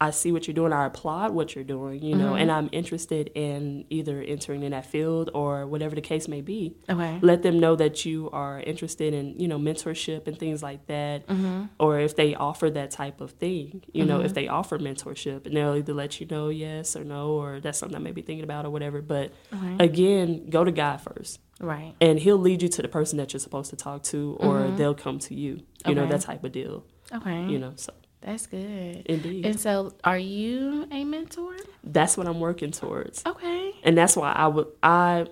[0.00, 2.18] i see what you're doing i applaud what you're doing you Mm-hmm.
[2.24, 6.40] know and i'm interested in either entering in that field or whatever the case may
[6.40, 7.18] be Okay.
[7.22, 11.26] let them know that you are interested in you know mentorship and things like that
[11.26, 11.64] Mm-hmm.
[11.78, 15.56] or if they offer that type of thing you know if they offer mentorship and
[15.56, 18.44] they'll either let you know yes or no or that's something i may be thinking
[18.44, 19.32] about or whatever but
[19.78, 21.94] again go to god first Right.
[22.00, 24.94] and he'll lead you to the person that you're supposed to talk to or they'll
[24.94, 27.44] come to you you know that type of deal Okay.
[27.46, 27.92] you know so
[28.22, 29.02] That's good.
[29.06, 29.46] Indeed.
[29.46, 31.56] And so, are you a mentor?
[31.82, 33.72] that's what i'm working towards Okay.
[33.84, 35.26] and that's why i would i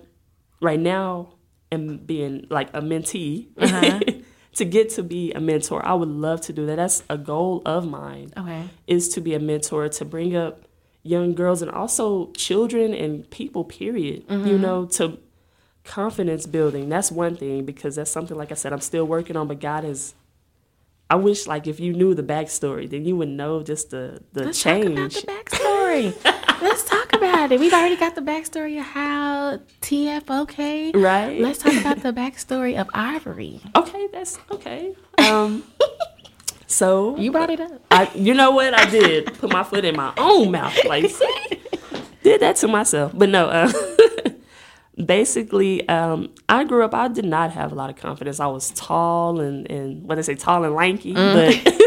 [0.61, 1.33] right now
[1.71, 3.99] am being like a mentee Uh-huh.
[4.55, 7.61] to get to be a mentor i would love to do that that's a goal
[7.67, 8.63] of mine Okay.
[8.87, 10.63] is to be a mentor to bring up
[11.03, 14.47] young girls and also children and people period Mm-hmm.
[14.47, 15.19] you know to
[15.83, 19.47] confidence building that's one thing because that's something like i said i'm still working on
[19.47, 20.13] but god is
[21.09, 24.45] i wish like if you knew the backstory then you would know just the the
[24.45, 24.85] Let's change
[25.15, 26.61] talk about the backstory.
[26.61, 27.59] Let's talk about it.
[27.59, 30.93] We've already got the backstory of how TFOK.
[30.95, 31.39] Right.
[31.39, 33.61] Let's talk about the backstory of Ivory.
[33.75, 35.63] okay that's okay um
[36.67, 37.81] so You brought it up.
[37.91, 39.33] I, you know what I did?
[39.39, 41.03] Put my foot in my own mouth, like
[42.23, 43.11] did that to myself.
[43.15, 43.71] But no, uh,
[45.03, 46.93] basically, um, I grew up.
[46.93, 48.39] I did not have a lot of confidence.
[48.39, 51.63] I was tall and and what they say, tall and lanky, mm-hmm.
[51.65, 51.75] but.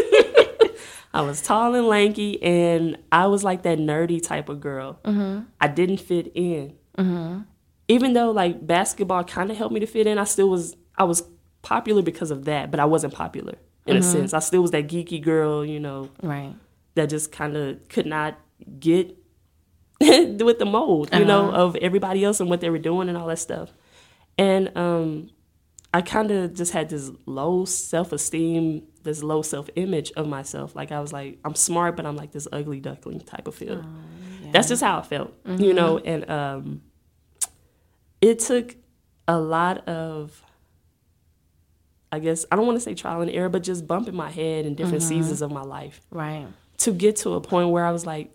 [1.15, 4.99] I was tall and lanky, and I was like that nerdy type of girl.
[5.03, 5.41] Mm-hmm.
[5.61, 7.41] I didn't fit in, mm-hmm.
[7.87, 10.17] even though like basketball kind of helped me to fit in.
[10.17, 10.75] I still was.
[10.97, 11.23] I was
[11.61, 13.55] popular because of that, but I wasn't popular
[13.85, 14.33] in a sense.
[14.33, 16.53] I still was that geeky girl, you know, Right.
[16.95, 18.39] that just kind of could not
[18.79, 19.17] get
[20.45, 23.27] with the mold, you know, of everybody else and what they were doing and all
[23.27, 23.71] that stuff.
[24.37, 25.29] And um,
[25.93, 30.75] I kind of just had this low self esteem, this low self image of myself.
[30.75, 33.83] Like I was like, I'm smart, but I'm like this ugly duckling type of feel.
[34.51, 35.97] That's just how I felt, you know.
[35.97, 36.81] And um,
[38.21, 38.75] it took
[39.27, 40.43] a lot of
[42.11, 44.65] I guess I don't want to say trial and error, but just bumping my head
[44.65, 46.45] in different seasons of my life Right.
[46.79, 48.29] to get to a point where I was like,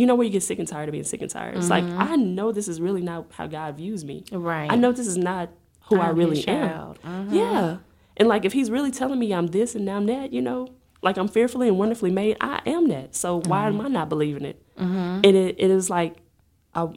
[0.00, 1.56] you know, where you get sick and tired of being sick and tired.
[1.58, 4.24] It's like I know this is really not how God views me.
[4.32, 4.70] Right.
[4.72, 5.50] I know this is not
[5.88, 6.94] who I I'm really am.
[7.04, 7.32] Mhm.
[7.34, 7.76] Yeah,
[8.16, 10.68] and like if He's really telling me I'm this and now I'm that, you know,
[11.02, 13.14] like I'm fearfully and wonderfully made, I am that.
[13.14, 14.62] So why am I not believing it?
[14.76, 16.16] And it, it is like,
[16.74, 16.88] I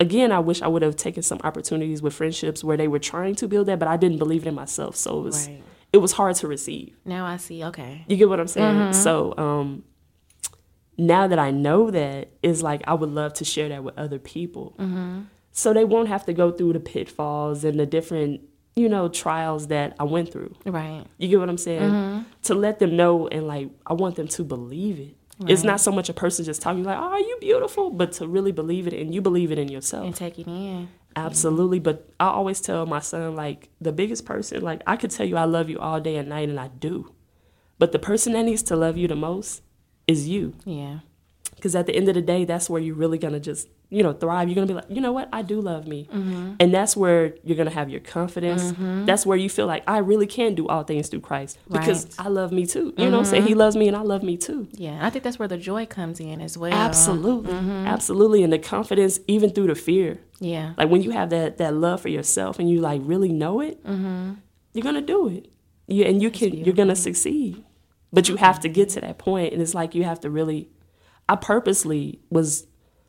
[0.00, 3.34] again, I wish I would have taken some opportunities with friendships where they were trying
[3.36, 4.94] to build that, but I didn't believe it in myself.
[4.96, 5.62] So it was Right.
[5.92, 6.94] it was hard to receive.
[7.04, 7.64] Now I see.
[7.64, 8.04] Okay.
[8.08, 8.92] You get what I'm saying?
[8.92, 9.82] So um,
[10.98, 14.18] now that I know that, is like I would love to share that with other
[14.18, 15.22] people, mm-hmm.
[15.52, 18.40] so they won't have to go through the pitfalls and the different
[18.76, 20.54] you know trials that I went through.
[20.64, 21.04] Right.
[21.18, 21.90] You get what I'm saying?
[21.90, 22.22] Mm-hmm.
[22.42, 25.16] To let them know and like I want them to believe it.
[25.46, 28.52] It's not so much a person just talking like, "Oh, you beautiful," but to really
[28.52, 30.06] believe it and you believe it in yourself.
[30.06, 30.88] And take it in.
[31.14, 35.26] Absolutely, but I always tell my son like the biggest person like I could tell
[35.26, 37.12] you I love you all day and night and I do.
[37.78, 39.62] But the person that needs to love you the most
[40.06, 40.54] is you.
[40.64, 41.00] Yeah.
[41.60, 44.02] Cuz at the end of the day that's where you're really going to just, you
[44.02, 44.48] know, thrive.
[44.48, 45.28] You're going to be like, "You know what?
[45.32, 46.54] I do love me." Mm-hmm.
[46.60, 48.62] And that's where you're going to have your confidence.
[48.72, 49.06] Mm-hmm.
[49.06, 52.26] That's where you feel like I really can do all things through Christ because Right.
[52.26, 52.92] I love me too.
[52.98, 53.42] You know what I'm saying?
[53.44, 53.58] He mm-hmm.
[53.60, 54.68] loves me and I love me too.
[54.72, 54.98] Yeah.
[55.00, 56.74] I think that's where the joy comes in as well.
[56.74, 57.54] Absolutely.
[57.54, 60.18] Absolutely and the confidence even through the fear.
[60.40, 60.74] Yeah.
[60.76, 63.80] Like when you have that that love for yourself and you like really know it,
[64.74, 65.50] you're gonna do it.
[65.88, 67.64] You and you can you're gonna succeed.
[68.12, 70.68] But you have to get to that point, and it's like you have to really.
[71.28, 72.66] I purposely was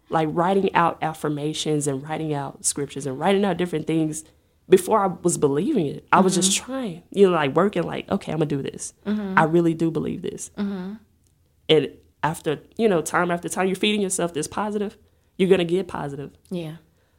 [0.10, 4.24] like writing out affirmations and writing out scriptures and writing out different things
[4.70, 6.08] before I was believing it.
[6.12, 6.66] I was just mm-hmm.
[6.66, 7.84] trying, you know, like working.
[7.84, 8.93] Like, okay, I'm gonna do this.
[9.06, 9.38] Mm-hmm.
[9.38, 10.52] I really do believe this.
[10.58, 10.93] Mm-hmm.
[11.70, 11.89] And
[12.24, 14.98] after you know, time after time, you're feeding yourself this positive.
[15.38, 16.32] You're gonna get positive.
[16.50, 16.78] Yeah.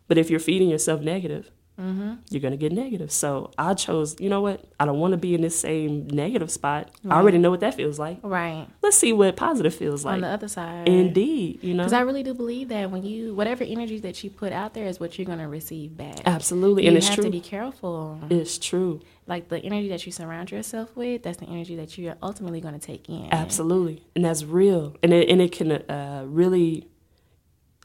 [0.09, 3.13] But if you're feeding yourself negative, you're gonna get negative.
[3.13, 4.65] So I chose, you know what?
[4.81, 6.91] I don't want to be in this same negative spot.
[7.09, 8.19] I already know what that feels like.
[8.23, 8.67] Right.
[8.83, 10.15] Let's see what positive feels like.
[10.15, 10.89] On the other side.
[10.89, 11.85] Indeed, you know.
[11.85, 14.87] Because I really do believe that when you, whatever energy that you put out there
[14.87, 16.21] is what you're going to receive back.
[16.27, 17.17] Absolutely, You and it's true.
[17.17, 18.21] You have to be careful.
[18.29, 19.01] it's true.
[19.27, 22.75] Like the energy that you surround yourself with, that's the energy that you're ultimately going
[22.75, 23.29] to take in.
[23.31, 26.89] Absolutely, and that's real, and it and it can uh, really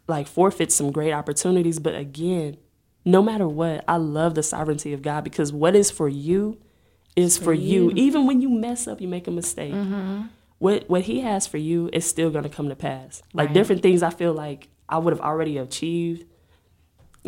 [0.08, 1.80] like forfeit some great opportunities.
[1.80, 2.58] But again,
[3.06, 6.58] no matter what, I love the sovereignty of God because what is for you
[7.16, 7.92] is for, you.
[7.96, 9.74] Even when you mess up, you make a mistake.
[9.74, 10.24] Mm-hmm.
[10.60, 13.22] What what He has for you is still going to come to pass.
[13.34, 13.54] Like Right.
[13.54, 16.26] different things, I feel like I would have already achieved.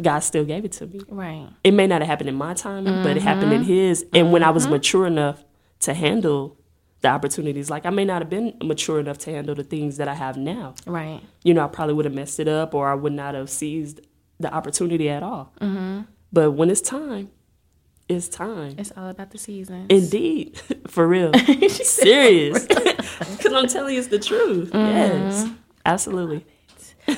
[0.01, 1.01] God still gave it to me.
[1.07, 1.47] Right.
[1.63, 3.61] It may not have happened in my timing, but it happened Mm-hmm.
[3.61, 4.05] in His.
[4.13, 5.43] And when I was mature enough
[5.81, 6.57] to handle
[7.01, 10.07] the opportunities, like I may not have been mature enough to handle the things that
[10.07, 11.21] I have now Right.
[11.43, 14.01] you know, I probably would have messed it up or I would not have seized
[14.39, 15.53] the opportunity at all.
[15.61, 16.01] Mm-hmm.
[16.31, 17.31] But when it's time,
[18.07, 18.75] it's time.
[18.77, 19.87] It's all about the seasons.
[19.89, 21.33] Indeed, for real.
[21.69, 22.67] Serious.
[23.37, 24.71] Because I'm telling you, it's the truth.
[24.73, 25.47] Yes,
[25.85, 26.45] absolutely.
[27.07, 27.15] All.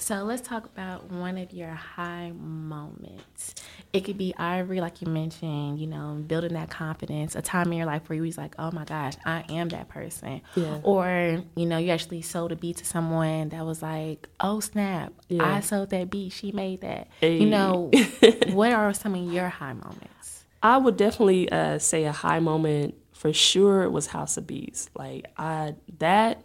[0.00, 3.54] So let's talk about one of your high moments.
[3.92, 7.78] It could be Ivory, like you mentioned, you know, building that confidence, a time in
[7.78, 10.40] your life where you was like, oh my gosh, I am that person.
[10.56, 10.80] Yeah.
[10.82, 15.12] Or, you know, you actually sold a beat to someone that was like, oh snap,
[15.28, 15.44] Yeah.
[15.44, 17.08] I sold that beat, she made that.
[17.20, 17.36] Hey.
[17.38, 17.90] You know,
[18.48, 20.44] what are some of your high moments?
[20.62, 24.88] I would definitely uh, say a high moment for sure was House of Beats.
[24.94, 26.42] Like I that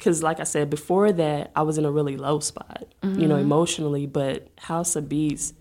[0.00, 3.34] because like I said before that I was in a really low spot, you know,
[3.34, 3.44] mm-hmm.
[3.44, 4.06] emotionally.
[4.06, 5.52] But House of beats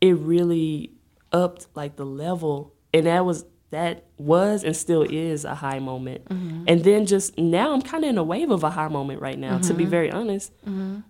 [0.00, 0.92] it really
[1.32, 6.26] upped like the level, and that was that was and still is a high moment.
[6.26, 6.64] Mm-hmm.
[6.68, 9.38] And then just now I'm kind of in a wave of a high moment right
[9.38, 9.90] now, to be mm-hmm.
[9.90, 10.52] very honest.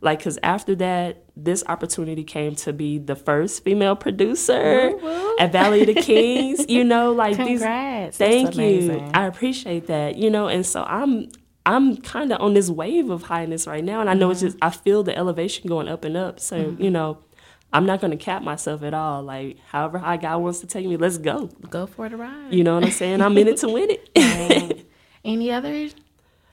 [0.01, 4.93] Like, because after that, this opportunity came to be the first female producer
[5.41, 6.67] at Valley of the Kings.
[6.69, 8.17] You know, like Congrats.
[8.19, 8.29] these.
[8.29, 9.11] Thank you.
[9.13, 10.17] I appreciate that.
[10.17, 11.29] You know, and so I'm.
[11.65, 14.49] I'm kind of on this wave of highness right now, and I know it's Mm-hmm.
[14.49, 16.41] just I feel the elevation going up and up.
[16.41, 17.19] So you know,
[17.73, 19.23] I'm not going to cap myself at all.
[19.23, 21.47] Like however high God wants to take me, let's go.
[21.71, 22.53] Go for the ride.
[22.53, 23.21] You know what I'm saying?
[23.21, 24.87] I'm in it to win it.
[25.25, 25.89] Any other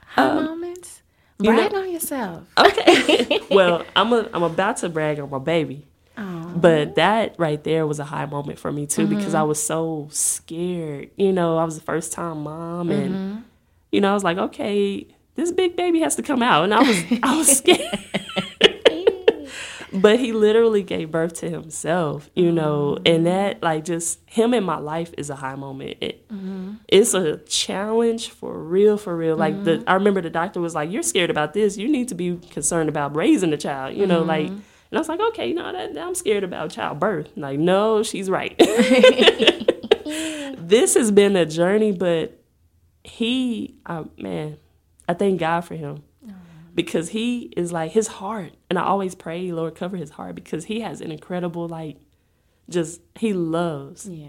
[0.05, 1.01] high moments?
[1.39, 2.43] Um, you know- on yourself.
[2.57, 3.39] okay.
[3.51, 5.87] well, I'm a, I'm about to brag on my baby.
[6.17, 6.51] Oh.
[6.55, 10.09] But that right there was a high moment for me too because I was so
[10.11, 11.11] scared.
[11.15, 13.45] You know, I was the first time mom and
[13.91, 16.81] you know, I was like, okay, this big baby has to come out and I
[16.81, 17.81] was I was scared.
[19.93, 23.23] but he literally gave birth to himself, you know, and mm.
[23.25, 25.97] that like just him in my life is a high moment.
[26.01, 26.73] It, mm-hmm.
[26.87, 29.35] It's a challenge for real, for real.
[29.35, 29.89] Like the mm-hmm.
[29.89, 31.77] I remember the doctor was like, "You're scared about this.
[31.77, 34.55] You need to be concerned about raising the child." You know, like, mm-hmm.
[34.55, 38.55] and I was like, "Okay, know, that, I'm scared about childbirth." Like, no, she's right.
[40.57, 42.38] this has been a journey, but
[43.03, 43.75] he,
[44.17, 44.57] man,
[45.07, 46.03] I thank God for him.
[46.75, 48.53] Because he is like his heart.
[48.69, 50.35] And i always pray lord cover his heart.
[50.35, 51.97] Because he has an incredible like
[52.69, 54.07] just he loves.
[54.07, 54.27] Yeah.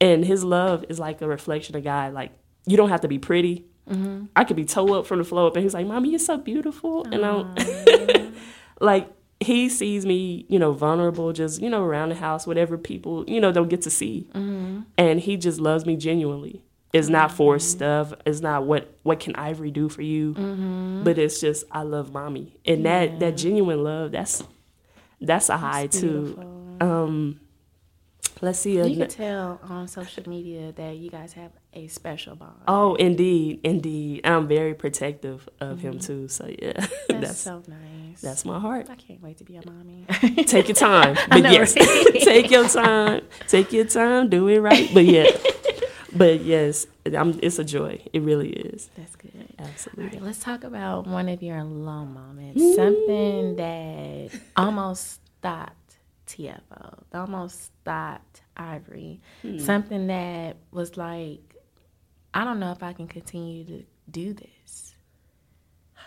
[0.00, 2.12] and his love is like a reflection of god.
[2.12, 2.32] Like
[2.66, 3.64] you don't have to be pretty.
[3.88, 4.26] Mm-hmm.
[4.36, 6.36] I could be toe up from the floor up and he's like mommy you're so
[6.36, 7.06] beautiful.
[7.10, 8.34] And i'm
[8.80, 9.08] like
[9.40, 13.40] he sees me you know vulnerable just you know around the house whatever people you
[13.40, 14.28] know don't get to see.
[14.34, 14.80] Mm-hmm.
[14.98, 16.60] And he just loves me genuinely
[16.92, 18.12] it's not for stuff.
[18.24, 20.34] It's not what what can ivory do for you?
[20.34, 21.02] Mm-hmm.
[21.04, 22.56] But it's just i love mommy.
[22.64, 24.42] And that that genuine love that's
[25.20, 26.38] that's a high too.
[26.80, 27.40] um
[28.40, 31.88] let's see uh, You ano- can tell on social media that you guys have a
[31.88, 32.54] special bond.
[32.66, 34.22] oh indeed indeed.
[34.24, 36.00] I'm very protective of him mm-hmm.
[36.00, 36.72] too so yeah.
[37.08, 38.20] That's, that's so nice.
[38.22, 38.88] that's my heart.
[38.88, 40.06] I can't wait to be a mommy.
[40.44, 42.22] take your time but know, yes right?
[42.22, 43.22] take your time.
[43.46, 45.26] Take your time do it right but yeah
[46.18, 49.32] but yes I'm, it's a joy it really is That's good.
[49.58, 52.60] absolutely Okay, let's talk about one of your low moments.
[52.76, 59.20] Something that almost stopped TFO, almost stopped Ivory.
[59.58, 61.54] Something that was like,
[62.34, 64.94] I don't know if I can continue to do this.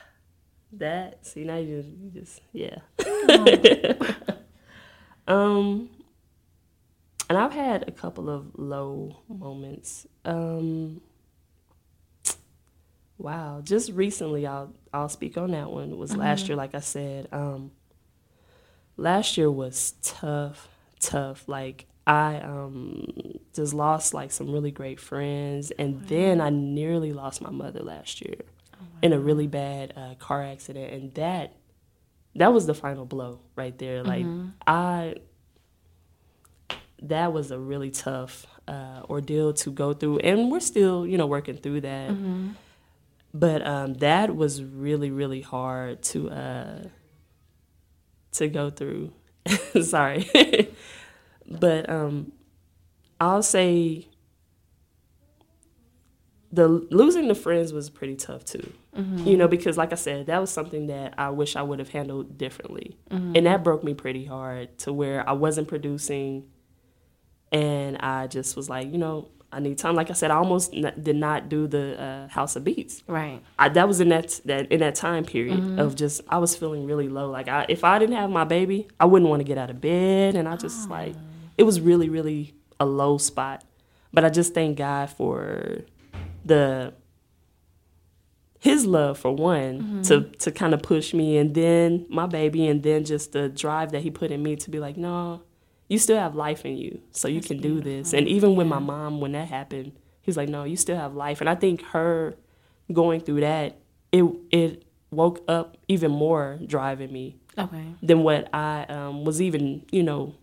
[0.73, 3.93] That see now you just, you just yeah.
[5.27, 5.89] um,
[7.31, 10.05] and I've had a couple of low moments.
[10.25, 10.99] Um,
[13.17, 15.91] wow, just recently I'll I'll speak on that one.
[15.91, 17.29] It was last year, like I said.
[17.31, 17.71] Um,
[18.97, 20.67] last year was tough,
[20.99, 21.47] tough.
[21.47, 23.07] Like I um
[23.53, 28.19] just lost like some really great friends, and then I nearly lost my mother last
[28.19, 28.41] year
[29.01, 31.55] in a really bad uh, car accident, and that
[32.35, 34.03] that was the final blow right there.
[34.03, 34.25] Like
[34.67, 35.15] I,
[37.01, 41.27] that was a really tough uh, ordeal to go through, and we're still you know
[41.27, 42.15] working through that.
[43.33, 46.83] But um, that was really really hard to uh,
[48.33, 49.13] to go through.
[49.81, 50.29] Sorry,
[51.47, 52.31] but um,
[53.19, 54.07] I'll say
[56.51, 58.73] the losing the friends was pretty tough too.
[58.95, 59.25] Mm-hmm.
[59.25, 61.89] You know, because like I said, that was something that I wish I would have
[61.89, 62.97] handled differently.
[63.09, 63.37] Mm-hmm.
[63.37, 66.43] And that broke me pretty hard to where I wasn't producing
[67.51, 69.95] and I just was like, you know, I need time.
[69.95, 73.03] Like I said, I almost n- did not do the uh, House of Beats.
[73.05, 73.41] Right.
[73.59, 75.79] I, that was in that that in that time period mm-hmm.
[75.79, 77.29] of just I was feeling really low.
[77.29, 79.81] Like I, if I didn't have my baby, I wouldn't want to get out of
[79.81, 80.91] bed, and I just ah.
[80.91, 81.15] like
[81.57, 83.65] it was really really a low spot.
[84.13, 85.81] But I just thank God for
[86.45, 86.93] the
[88.59, 90.01] his love for one mm-hmm.
[90.03, 93.91] to to kind of push me, and then my baby, and then just the drive
[93.91, 95.41] that he put in me to be like, no,
[95.91, 98.13] you still have life in you, so you can do this.
[98.13, 101.41] And even with my mom, when that happened, he's like, no, you still have life.
[101.41, 102.35] And I think her
[102.93, 103.77] going through that,
[104.11, 107.83] it it woke up even more driving me Okay.
[108.01, 110.33] than what I um, was even, you know,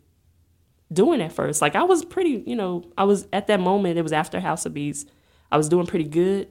[0.93, 1.63] doing at first.
[1.63, 3.99] Like I was pretty, you know, I was at that moment.
[3.99, 5.07] It was after House of Beats.
[5.51, 6.49] I was doing pretty good,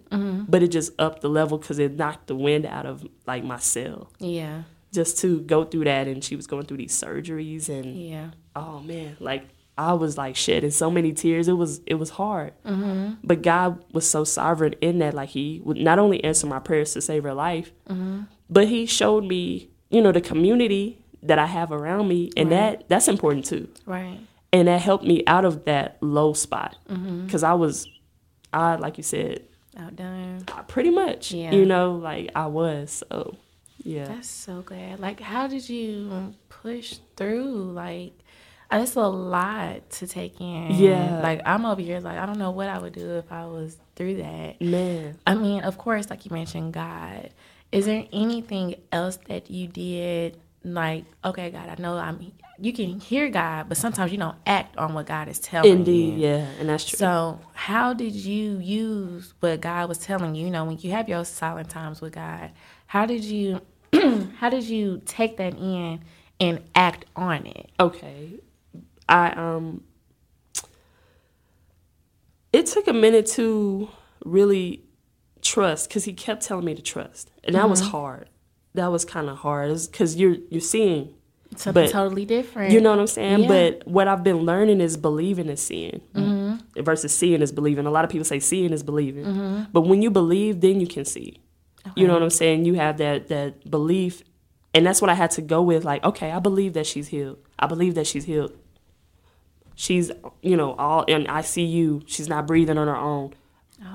[0.49, 3.59] but it just upped the level because it knocked the wind out of like my
[3.59, 4.09] cell.
[4.17, 4.63] Yeah.
[4.93, 8.29] Just to go through that, and she was going through these surgeries, and Yeah.
[8.55, 9.43] oh man, like
[9.77, 11.47] I was like shedding so many tears.
[11.47, 13.15] It was it was hard, mm-hmm.
[13.23, 15.13] but God was so sovereign in that.
[15.13, 18.21] Like He would not only answer my prayers to save her life, mm-hmm.
[18.49, 22.88] but He showed me, you know, the community that I have around me, and that
[22.88, 23.67] that's important too.
[23.85, 24.19] Right.
[24.53, 27.25] And that helped me out of that low spot mm-hmm.
[27.25, 27.88] because I was,
[28.53, 29.41] I like you said,
[29.77, 30.43] Outdone.
[30.51, 31.51] I- pretty much, Yeah.
[31.51, 33.03] you know, like I was.
[33.09, 33.35] So
[33.88, 34.99] yeah, That's so good.
[34.99, 37.71] Like, how did you push through?
[37.71, 38.13] Like,
[38.69, 40.71] uh, it's a lot to take in.
[40.71, 41.21] Yeah.
[41.21, 43.77] Like, I'm over here, like, I don't know what I would do if I was
[43.95, 44.61] through that.
[44.61, 45.17] man.
[45.25, 47.29] I mean, of course, like you mentioned, God.
[47.71, 50.38] Is there anything else that you did?
[50.63, 52.33] Like, okay, God, I know I'm.
[52.59, 56.15] You can hear God, but sometimes you don't act on what God is telling Indeed,
[56.19, 56.27] you.
[56.27, 56.97] yeah, and that's true.
[56.97, 60.45] So, how did you use what God was telling you?
[60.45, 62.51] You know, when you have your silent times with God,
[62.88, 63.61] how did you,
[64.37, 66.01] how did you take that in
[66.39, 67.69] and act on it?
[67.79, 68.33] okay.
[69.09, 69.83] I um
[72.51, 73.89] it took a minute to
[74.25, 74.83] really
[75.41, 77.91] trust because he kept telling me to trust and that was mm-hmm.
[77.91, 78.29] hard.
[78.73, 81.13] That was kind of hard because you're you're seeing
[81.55, 82.73] Something But- totally different.
[82.73, 83.41] you know what i'm saying?
[83.41, 83.47] Yeah.
[83.47, 86.81] but what i've been learning is believing is seeing mm-hmm.
[86.81, 87.85] versus seeing is believing.
[87.85, 89.25] A lot of people say seeing is believing.
[89.25, 89.63] Mm-hmm.
[89.71, 91.39] But when you believe then you can see
[91.95, 94.23] you know what i'm saying you have that that belief
[94.73, 97.38] and that's what i had to go with like okay i believe that she's healed
[97.59, 98.51] i believe that she's healed
[99.77, 100.11] she's
[100.41, 102.03] you know all in ICU.
[102.05, 103.33] She's not breathing on her own.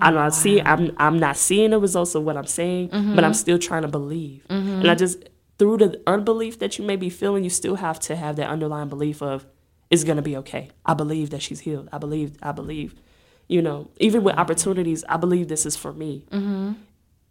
[0.01, 0.67] I'm oh, not seeing.
[0.67, 3.33] I'm I'm not seeing the results of what I'm saying, but I'm mm-hmm.
[3.33, 4.47] still trying to believe.
[4.49, 4.81] Mm-hmm.
[4.81, 5.29] And I just
[5.59, 8.89] through the unbelief that you may be feeling, you still have to have that underlying
[8.89, 9.45] belief of
[9.91, 10.71] it's gonna be okay.
[10.87, 11.89] I believe that she's healed.
[11.93, 12.39] I believe.
[12.43, 12.95] I believe.
[13.49, 14.41] You know, even with mm-hmm.
[14.41, 16.25] opportunities, I believe this is for me.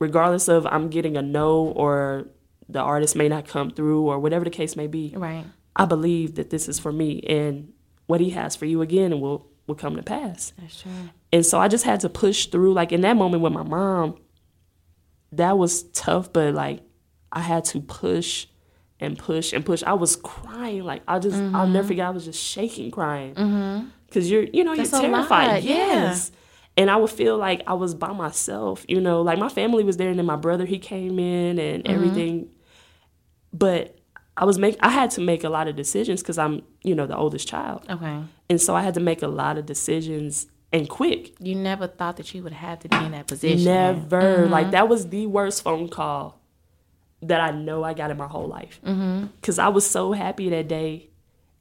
[0.02, 2.26] Regardless of I'm getting a no or
[2.68, 5.14] the artist may not come through or whatever the case may be.
[5.16, 5.45] right.
[5.76, 7.72] I believe that this is for me and
[8.08, 10.54] what he has for you again will will come to pass.
[10.60, 10.91] That's true.
[11.32, 14.18] And so I just had to push through like in that moment with my mom
[15.34, 16.82] that was tough but like
[17.32, 18.47] I had to push
[18.99, 19.84] and push and push.
[19.84, 21.88] I was crying like I just I'll never mm-hmm.
[21.88, 23.36] forget I was just shaking crying.
[23.36, 23.88] Mm-hmm.
[24.10, 25.64] Cuz you're you know That's you're terrified.
[25.64, 26.18] yeah.
[26.82, 29.97] And I would feel like I was by myself, you know, like my family was
[29.97, 31.93] there and then my brother he came in and mm-hmm.
[31.93, 32.49] everything.
[33.53, 33.99] But
[34.36, 37.05] I was make I had to make a lot of decisions cuz I'm, you know,
[37.05, 37.86] the oldest child.
[37.88, 38.17] Okay.
[38.49, 41.36] And so I had to make a lot of decisions and quick.
[41.39, 43.63] You never thought that you would have to be in that position.
[43.63, 44.19] Never.
[44.19, 44.51] Mm-hmm.
[44.51, 46.41] Like that was the worst phone call
[47.21, 48.82] that I know I got in my whole life.
[48.84, 49.27] Mm-hmm.
[49.39, 51.11] Because I was so happy that day.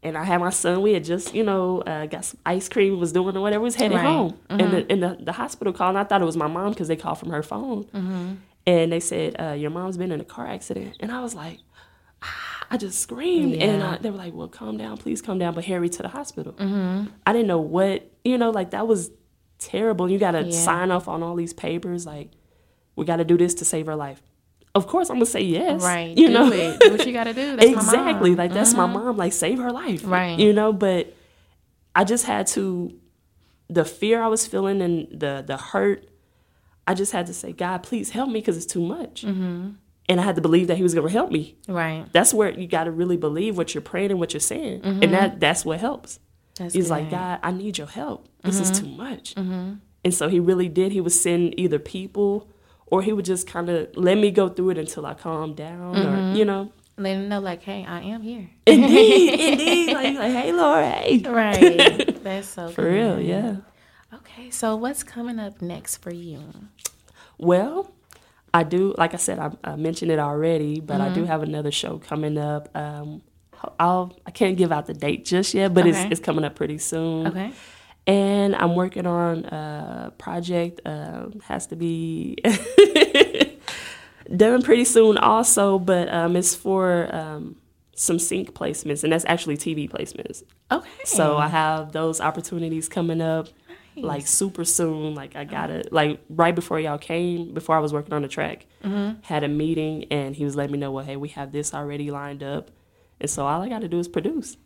[0.02, 0.80] And I had my son.
[0.80, 3.74] We had just, you know, uh, got some ice cream, was doing or whatever, was
[3.74, 4.06] headed Right.
[4.06, 4.38] home.
[4.48, 6.88] And, the, and the, the hospital called, and I thought it was my mom because
[6.88, 8.38] they called from her phone.
[8.66, 10.96] And they said, uh, Your mom's been in a car accident.
[11.00, 11.58] And I was like,
[12.22, 13.56] ah, I just screamed.
[13.56, 15.54] And I, they were like, Well, calm down, please calm down.
[15.54, 16.54] But Harry to the hospital.
[17.26, 19.10] I didn't know what, you know, like that was
[19.58, 20.10] terrible.
[20.10, 20.50] You got to Yeah.
[20.50, 22.06] sign off on all these papers.
[22.06, 22.30] Like,
[22.96, 24.22] we got to do this to save her life.
[24.74, 25.82] Of course, I'm gonna say yes.
[25.82, 26.16] Right.
[26.16, 26.78] You do know, it.
[26.80, 27.56] Do what you got to do.
[27.56, 28.30] That's my exactly.
[28.30, 28.38] mom.
[28.38, 28.92] Like that's my mm-hmm.
[28.92, 29.16] mom.
[29.16, 30.02] Like save her life.
[30.04, 30.38] Right.
[30.38, 31.14] You know, but
[31.94, 32.96] I just had to.
[33.68, 36.08] The fear I was feeling and the the hurt,
[36.86, 39.22] I just had to say, God, please help me because it's too much.
[39.22, 39.70] Mm-hmm.
[40.08, 41.56] And I had to believe that He was gonna help me.
[41.68, 42.06] Right.
[42.12, 45.02] That's where you got to really believe what you're praying and what you're saying, and
[45.02, 45.38] that mm-hmm.
[45.40, 46.20] that's what helps.
[46.56, 47.10] That's He's like.
[47.10, 48.28] God, I need your help.
[48.42, 48.96] This is too mm-hmm.
[48.96, 49.34] much.
[50.02, 50.92] And so he really did.
[50.92, 52.48] He would send either people
[52.90, 55.96] or he would just kind of let me go through it until I calmed down
[56.06, 56.72] or, you know.
[56.98, 58.50] Let them know, like, hey, I am here.
[58.66, 59.92] Indeed, indeed.
[59.94, 61.22] Like, like, hey, Laura, hey.
[61.26, 62.22] right.
[62.22, 63.56] That's so For real, yeah.
[64.12, 66.40] Okay, so what's coming up next for you?
[67.38, 67.90] Well,
[68.52, 71.70] I do, like I said, I, I mentioned it already, but I do have another
[71.70, 72.68] show coming up.
[72.76, 73.22] Um,
[73.78, 75.90] I'll, I can't give out the date just yet, but Okay.
[75.90, 77.28] it's, it's coming up pretty soon.
[77.28, 77.52] Okay.
[78.10, 82.36] And I'm working on a project, um, has to be
[84.36, 87.54] done pretty soon also, but um, it's for um,
[87.94, 90.42] some sync placements, and that's actually TV placements.
[90.72, 90.88] Okay.
[91.04, 93.46] So I have those opportunities coming up
[93.96, 95.14] like super soon.
[95.14, 98.28] Like I got it like right before y'all came, before I was working on the
[98.28, 98.66] track,
[99.22, 102.10] had a meeting and he was letting me know, well, hey, we have this already
[102.10, 102.70] lined up.
[103.20, 104.56] And so all I got to do is produce.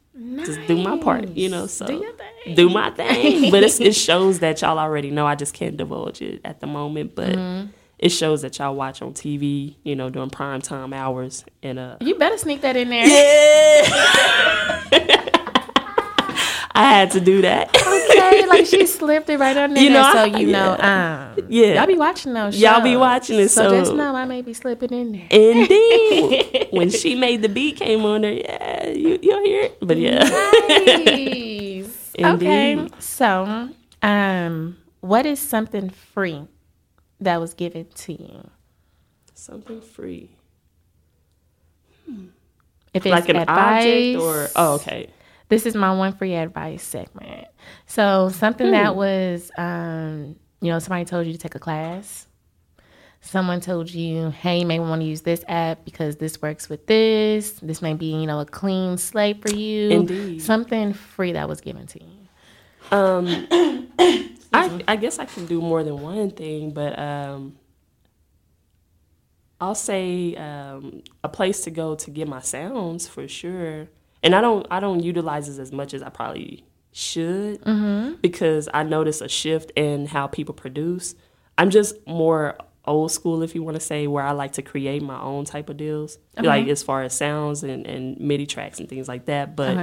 [0.45, 1.67] Just do my part, you know.
[1.67, 2.55] So Do your thing.
[2.55, 3.51] do my thing.
[3.53, 5.27] but it's, it shows that y'all already know.
[5.27, 7.37] I just can't divulge it at the moment, but
[7.99, 11.45] it shows that y'all watch on TV, you know, during prime time hours.
[11.63, 13.07] And uh, you better sneak that in there.
[13.07, 13.85] Yeah,
[16.77, 17.71] I had to do that.
[18.39, 20.77] Okay, like she slipped it right under You there, know, so I- you know.
[20.79, 21.35] yeah.
[21.39, 21.75] Um, Yeah.
[21.75, 22.57] y'all be watching those.
[22.61, 25.27] Y'all be watching it, so, so- just know I may be slipping in there.
[25.31, 26.69] Indeed.
[26.71, 29.79] when she made the beat came on there, yeah, you, you'll hear it.
[29.81, 30.19] But yeah.
[30.25, 32.13] Nice.
[32.21, 33.03] okay, Indeed.
[33.03, 33.71] so
[34.03, 36.47] um, what is something free
[37.21, 38.51] that was given to you?
[39.35, 40.31] Something free.
[42.93, 45.09] If it's Like an advice, object or, oh, okay.
[45.55, 47.47] This is my one free advice segment.
[47.87, 48.73] So something Hmm.
[48.73, 52.27] that was, um, you know, somebody told you to take a class.
[53.21, 56.87] Someone told you, hey, you may want to use this app because this works with
[56.87, 57.53] this.
[57.63, 59.91] This may be, you know, a clean slate for you.
[59.91, 60.43] Indeed.
[60.43, 62.11] Something free that was given to you.
[64.53, 67.57] I, I guess I can do more than one thing, but um,
[69.61, 73.89] I'll say um, a place to go to get my sounds for sure.
[74.25, 77.61] And I don't I don't utilize this as much as I probably should
[78.23, 81.15] because I notice a shift in how people produce.
[81.59, 82.57] I'm just more
[82.87, 85.69] old school, if you want to say, where I like to create my own type
[85.71, 86.19] of deals,
[86.49, 89.55] like as far as sounds and, and MIDI tracks and things like that.
[89.57, 89.77] But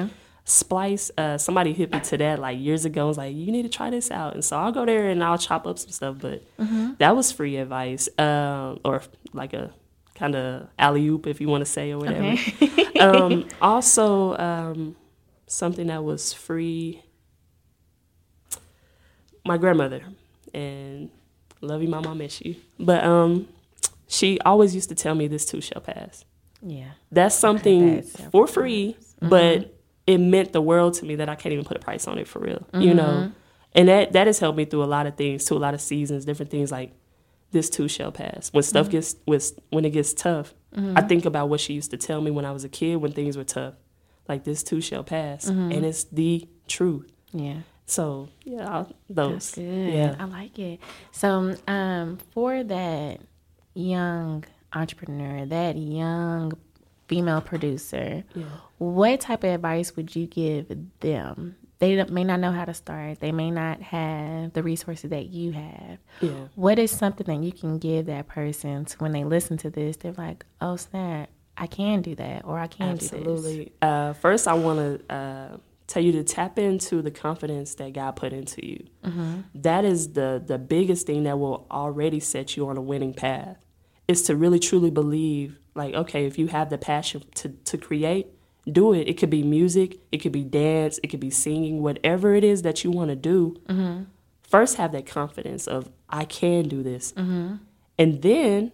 [0.43, 3.01] Splice, uh, somebody hit me to that like years ago.
[3.01, 5.23] and Was like, you need to try this out, and so I'll go there and
[5.23, 6.15] I'll chop up some stuff.
[6.19, 6.43] But
[6.97, 9.01] that was free advice, um, or
[9.33, 9.71] like a
[10.21, 12.39] kind of alley oop, if you want to say, or whatever.
[12.99, 14.95] um, also, um,
[15.47, 17.01] something that was free.
[19.43, 20.03] My grandmother,
[20.53, 21.09] and
[21.59, 22.55] love you, mom, I miss you.
[22.79, 23.47] But um,
[24.07, 26.23] she always used to tell me, "This too shall pass."
[26.61, 26.91] Yeah.
[27.11, 31.65] That's something for free, but it meant the world to me that I can't even
[31.65, 32.67] put a price on it for real.
[32.75, 33.31] You know,
[33.73, 35.81] and that that has helped me through a lot of things, to a lot of
[35.81, 36.93] seasons, different things like
[37.51, 38.49] this too shall pass.
[38.51, 38.91] When stuff mm-hmm.
[38.91, 41.07] gets with when it gets tough, I mm-hmm.
[41.07, 43.37] think about what she used to tell me when I was a kid when things
[43.37, 43.75] were tough.
[44.27, 45.71] Like this too shall pass, mm-hmm.
[45.71, 47.11] and it's the truth.
[47.33, 47.57] Yeah.
[47.85, 49.51] So yeah, I'll- those.
[49.51, 49.93] That's good.
[49.93, 50.15] Yeah.
[50.17, 50.79] I like it.
[51.11, 53.19] So, um, for that
[53.73, 56.53] young entrepreneur, that young
[57.07, 58.45] female producer, Yeah.
[58.77, 60.67] what type of advice would you give
[61.01, 61.57] them?
[61.81, 63.21] They may not know how to start.
[63.21, 65.97] They may not have the resources that you have.
[66.21, 66.29] Yeah.
[66.53, 69.97] What is something that you can give that person to when they listen to this?
[69.97, 73.71] They're like, "Oh snap, I can do that," or "I can do this." Absolutely.
[73.81, 74.77] Uh, first, I want
[75.07, 75.57] to uh,
[75.87, 78.85] tell you to tap into the confidence that God put into you.
[79.55, 83.57] That is the the biggest thing that will already set you on a winning path.
[84.07, 88.27] Is to really truly believe, like, okay, if you have the passion to to create,
[88.73, 89.07] do it.
[89.07, 92.61] It could be music, it could be dance, it could be singing, whatever it is
[92.61, 93.59] that you want to do.
[93.67, 94.03] Mm-hmm.
[94.43, 97.55] First, have that confidence of I can do this, mm-hmm.
[97.97, 98.71] and then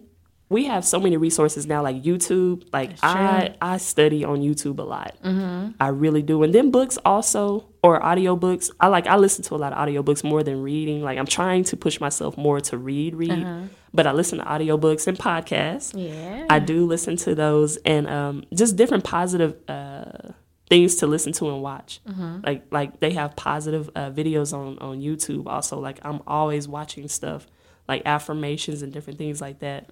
[0.50, 2.64] we have so many resources now like youtube.
[2.72, 5.14] Like i i study on youtube a lot.
[5.80, 6.42] I really do.
[6.42, 8.70] And then books also or audiobooks.
[8.80, 11.02] I like i listen to a lot of audiobooks more than reading.
[11.02, 13.46] Like i'm trying to push myself more to read read.
[13.92, 15.92] But i listen to audiobooks and podcasts.
[15.94, 16.46] Yeah.
[16.50, 20.32] i do listen to those and um, just different positive uh,
[20.68, 22.00] things to listen to and watch.
[22.44, 25.78] Like like they have positive uh, videos on on youtube also.
[25.78, 27.46] Like i'm always watching stuff
[27.86, 29.88] like affirmations and different things like that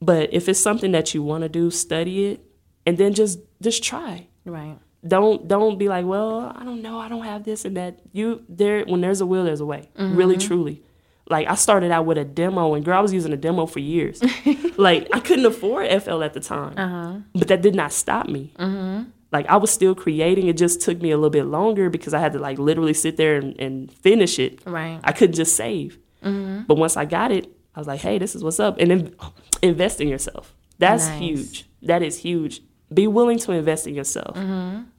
[0.00, 2.44] but if it's something that you want to do study it
[2.86, 4.26] and then just just try.
[4.44, 4.78] Right.
[5.06, 7.98] don't don't be like well i don't know i don't have this and that.
[8.12, 9.90] You there when there's a will there's a way.
[9.98, 10.46] Really mm-hmm.
[10.46, 10.82] truly.
[11.28, 13.80] Like i started out with a demo and girl i was using a demo for
[13.80, 14.22] years.
[14.78, 16.74] Like i couldn't afford fl at the time.
[16.76, 17.20] Uh-huh.
[17.34, 18.52] But that did not stop me.
[18.58, 19.08] Mm-hmm.
[19.32, 20.48] Like i was still creating.
[20.48, 23.16] It just took me a little bit longer because i had to like literally sit
[23.16, 24.60] there and, and finish it.
[24.66, 25.00] Right.
[25.02, 25.98] i couldn't just save.
[26.22, 26.64] Mm-hmm.
[26.66, 29.14] But once i got it i was like hey this is what's up and then
[29.62, 31.20] invest in yourself that's Nice.
[31.20, 32.62] huge that is huge
[32.92, 34.36] be willing to invest in yourself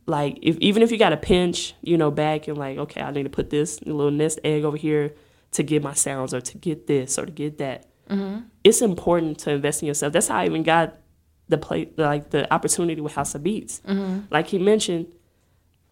[0.07, 3.11] like if even if you got a pinch, you know, back and like, okay, I
[3.11, 5.13] need to put this little nest egg over here
[5.51, 7.87] to get my sounds or to get this or to get that.
[8.09, 8.43] Mm-hmm.
[8.63, 10.13] It's important to invest in yourself.
[10.13, 10.95] That's how I even got
[11.49, 13.81] the play like the opportunity with House of Beats.
[13.85, 14.21] Mm-hmm.
[14.31, 15.07] Like he mentioned,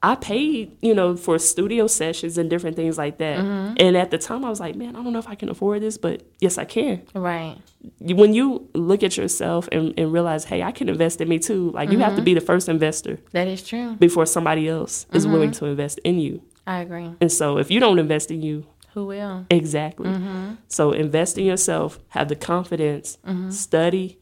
[0.05, 3.39] I paid, you know, for studio sessions and different things like that.
[3.39, 3.73] Mm-hmm.
[3.77, 5.81] And at the time, I was like, man, I don't know if I can afford
[5.81, 7.01] this, but yes, I can.
[7.15, 7.57] Right.
[7.99, 11.71] When you look at yourself and, and realize, hey, I can invest in me too,
[11.71, 11.93] like mm-hmm.
[11.97, 12.25] you have to mm-hmm.
[12.25, 13.17] be the first investor.
[13.31, 13.95] That is true.
[13.95, 15.65] Before somebody else is willing mm-hmm.
[15.65, 16.43] to invest in you.
[16.67, 17.09] I agree.
[17.19, 19.47] And so if you don't invest in you, who will?
[19.49, 20.07] Exactly.
[20.07, 20.53] Mm-hmm.
[20.67, 23.17] So invest in yourself, have the confidence,
[23.49, 24.19] study,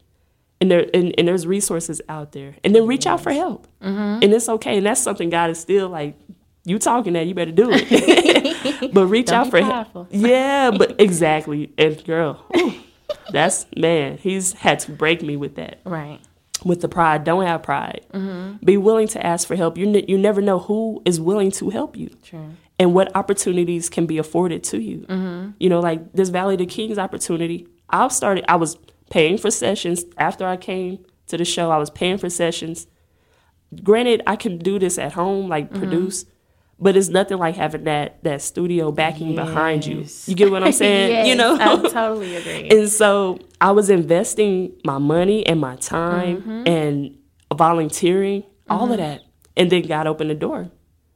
[0.63, 2.55] and there and, and there's resources out there.
[2.63, 3.67] And then reach out for help.
[3.81, 4.23] Mm-hmm.
[4.23, 4.77] and it's okay.
[4.77, 6.15] And that's something god is still like
[6.65, 8.89] you talking that you better do it.
[8.93, 11.71] But reach Don't out for help yeah but exactly.
[11.77, 12.43] And girl
[13.31, 15.79] that's man he's had to break me with that.
[15.85, 16.19] Right.
[16.63, 17.23] With the pride.
[17.25, 18.05] Don't have pride.
[18.13, 18.65] Mm-hmm.
[18.65, 19.77] be willing to ask for help.
[19.77, 22.51] You, ne- you never know who is willing to help you True.
[22.79, 24.99] and what opportunities can be afforded to you.
[25.09, 25.51] Mm-hmm.
[25.59, 28.77] you know like this valley of the kings opportunity i started i was
[29.09, 31.71] paying for sessions after I came to the show.
[31.71, 32.87] I was paying for sessions.
[33.83, 35.79] Granted, I can do this at home, like mm-hmm.
[35.79, 36.25] produce,
[36.79, 39.45] but it's nothing like having that that studio backing yes.
[39.45, 40.05] behind you.
[40.25, 41.11] You get what I'm saying?
[41.11, 42.69] yes, you know, I totally agree.
[42.69, 46.67] and so I was investing my money and my time mm-hmm.
[46.67, 47.17] and
[47.53, 48.71] volunteering, mm-hmm.
[48.71, 49.01] all of mm-hmm.
[49.01, 49.21] that,
[49.57, 50.69] and then God opened the door.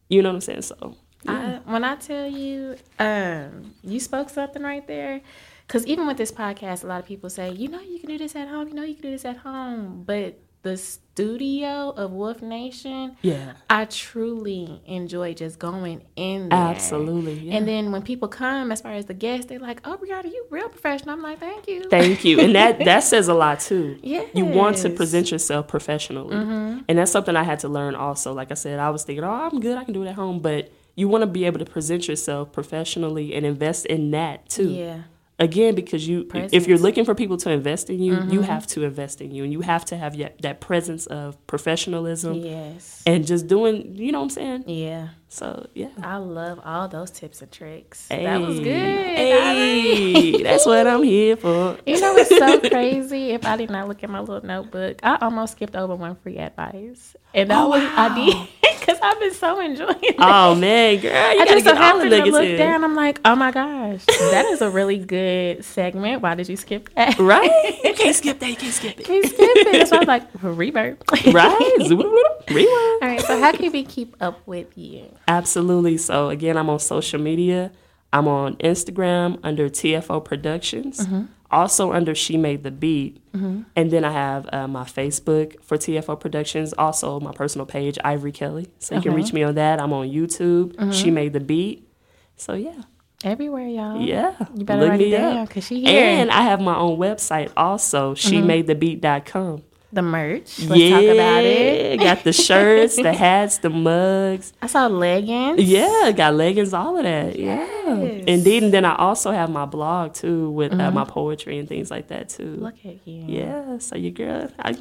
[0.09, 0.61] You know what I'm saying?
[0.63, 0.95] So.
[1.23, 1.59] Yeah.
[1.65, 5.21] I, when I tell you, um, you spoke something right there
[5.67, 8.17] because even with this podcast, a lot of people say, you know, you can do
[8.17, 8.69] this at home.
[8.69, 10.03] You know, you can do this at home.
[10.05, 16.57] But the studio of Wolf Nation, yeah, I truly enjoy just going in there.
[16.57, 17.39] Absolutely.
[17.39, 17.55] Yeah.
[17.55, 20.45] And then when people come, as far as the guests, they're like, "Oh, Brianna, you
[20.49, 23.99] real professional." I'm like, "Thank you." Thank you, and that that says a lot too.
[24.01, 24.23] Yeah.
[24.33, 26.79] You want to present yourself professionally, mm-hmm.
[26.87, 28.33] and that's something I had to learn also.
[28.33, 29.77] Like I said, I was thinking, "Oh, I'm good.
[29.77, 32.51] I can do it at home," but you want to be able to present yourself
[32.51, 34.69] professionally and invest in that too.
[34.69, 35.01] Yeah
[35.39, 36.53] again because you presence.
[36.53, 38.31] if you're looking for people to invest in you mm-hmm.
[38.31, 42.33] you have to invest in you and you have to have that presence of professionalism
[42.33, 46.87] yes and just doing you know what i'm saying yeah so yeah i love all
[46.87, 52.15] those tips and tricks that was good hey, that's what i'm here for you know
[52.15, 55.75] it's so crazy if i did not look at my little notebook i almost skipped
[55.75, 57.93] over one free advice and that oh, was wow.
[57.97, 58.47] i did
[58.87, 60.15] because I've been so enjoying oh, it.
[60.17, 62.57] Oh man, girl, you I just so nuggets to look in.
[62.57, 62.83] down.
[62.83, 66.21] I'm like, oh my gosh, that is a really good segment.
[66.21, 67.17] Why did you skip that?
[67.19, 67.79] Right?
[67.83, 68.49] You can't skip that.
[68.49, 68.99] You can't skip it.
[68.99, 69.71] You Can't skip it.
[69.73, 71.33] That's why I was like, reverb.
[71.33, 72.39] right?
[72.49, 73.01] Rewind.
[73.37, 73.53] All right.
[73.53, 75.13] So how can we keep up with you?
[75.27, 75.97] Absolutely.
[75.97, 77.71] So again, I'm on social media.
[78.13, 80.99] I'm on Instagram under TFO Productions.
[80.99, 83.21] Mm-hmm also under She Made the Beat.
[83.31, 83.63] Mm-hmm.
[83.75, 88.31] And then I have uh, my Facebook for TFO Productions, also my personal page, Ivory
[88.31, 88.69] Kelly.
[88.79, 89.09] So you okay.
[89.09, 89.81] can reach me on that.
[89.81, 90.91] I'm on YouTube, mm-hmm.
[90.91, 91.87] She Made the Beat.
[92.35, 92.81] So yeah.
[93.23, 93.99] Everywhere, y'all.
[93.99, 94.35] Yeah.
[94.55, 96.03] You better Look write it down because she here.
[96.03, 98.35] And I have my own website also, mm-hmm.
[98.35, 99.63] shemadethebeat.com the
[100.01, 100.59] merch.
[100.59, 101.99] Let's yeah, talk about it.
[101.99, 104.53] got the shirts, the hats, the mugs.
[104.61, 105.61] I saw leggings.
[105.61, 107.37] Yeah, got leggings, all of that.
[107.37, 107.69] Yes.
[107.85, 107.93] Yeah,
[108.27, 108.63] indeed.
[108.63, 110.81] And then I also have my blog too with mm-hmm.
[110.81, 112.55] uh, my poetry and things like that too.
[112.57, 113.23] Look at you.
[113.27, 114.77] Yeah, so you girl, I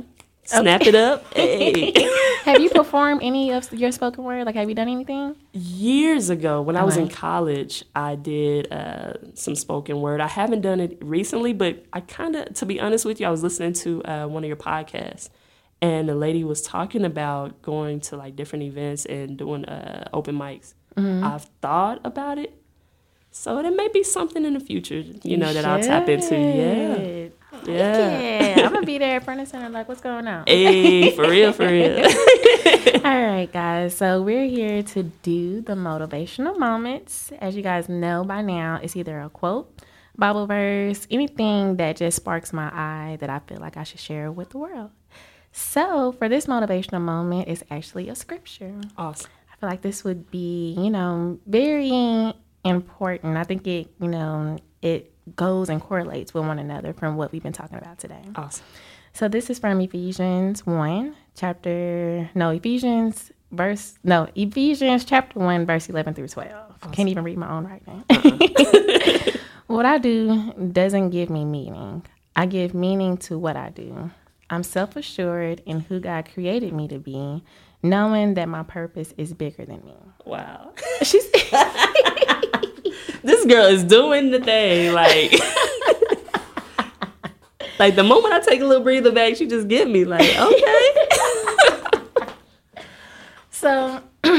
[0.46, 0.88] Snap okay.
[0.90, 1.34] it up.
[1.34, 1.92] Hey.
[2.44, 4.46] have you performed any of your spoken word?
[4.46, 5.34] Like, have you done anything?
[5.52, 10.20] Years ago, when I was in college, I did uh, some spoken word.
[10.20, 13.30] I haven't done it recently, but I kind of, to be honest with you, I
[13.30, 15.30] was listening to uh, one of your podcasts,
[15.82, 20.38] and the lady was talking about going to like different events and doing uh, open
[20.38, 20.74] mics.
[20.96, 21.24] Mm-hmm.
[21.24, 22.54] I've thought about it,
[23.32, 25.64] so there may be something in the future, you, you know, that should.
[25.66, 26.36] I'll tap into.
[26.36, 27.28] Yeah.
[27.64, 28.54] Yeah.
[28.58, 30.44] I'm gonna be there at Furnace Center, like, what's going on?
[30.46, 32.04] Hey, for real, for real.
[33.04, 33.96] All right, guys.
[33.96, 37.32] So we're here to do the motivational moments.
[37.40, 39.82] As you guys know by now, it's either a quote,
[40.16, 44.32] Bible verse, anything that just sparks my eye that I feel like I should share
[44.32, 44.90] with the world.
[45.52, 48.74] So for this motivational moment, it's actually a scripture.
[48.98, 49.30] Awesome.
[49.52, 52.34] I feel like this would be, you know, very
[52.64, 53.36] important.
[53.36, 57.42] I think it, you know, it goes and correlates with one another from what we've
[57.42, 58.22] been talking about today.
[58.36, 58.64] Awesome.
[59.12, 65.88] So this is from Ephesians 1, chapter, no, Ephesians verse, no, Ephesians chapter 1, verse
[65.88, 66.52] 11 through 12.
[66.52, 66.92] Awesome.
[66.92, 68.04] Can't even read my own writing.
[68.10, 69.38] Uh-uh.
[69.66, 72.04] what I do doesn't give me meaning.
[72.36, 74.10] I give meaning to what I do.
[74.50, 77.42] I'm self assured in who God created me to be,
[77.82, 79.96] knowing that my purpose is bigger than me.
[80.24, 80.72] Wow.
[81.02, 81.26] She's
[83.26, 84.92] this girl is doing the thing.
[84.92, 85.32] Like,
[87.78, 91.08] like the moment I take a little breather back, she just get me like, okay.
[93.50, 94.00] so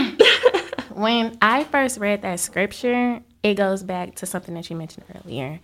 [0.94, 5.60] when I first read that scripture, it goes back to something that you mentioned earlier.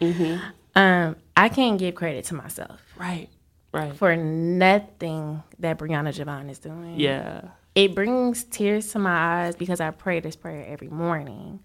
[0.75, 3.29] Um, I can't give credit to myself Right.
[3.71, 3.95] Right.
[3.95, 6.99] for nothing that Brianna Jovahn is doing.
[6.99, 7.41] Yeah.
[7.75, 11.59] It brings tears to my eyes because I pray this prayer every morning.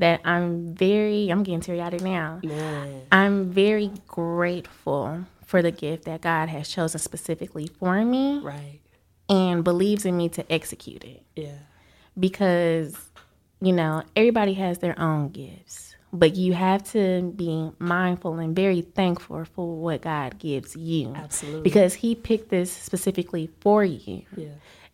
[0.00, 2.40] That I'm very, I'm getting teary eyed now.
[2.42, 3.02] Man.
[3.12, 8.80] I'm very grateful for the gift that God has chosen specifically for me Right.
[9.28, 11.22] and believes in me to execute it.
[11.36, 11.58] Yeah.
[12.18, 12.96] because
[13.60, 18.80] you know everybody has their own gifts but you have to be mindful and very
[18.80, 21.62] thankful for what god gives you Absolutely.
[21.62, 24.48] because he picked this specifically for you Yeah.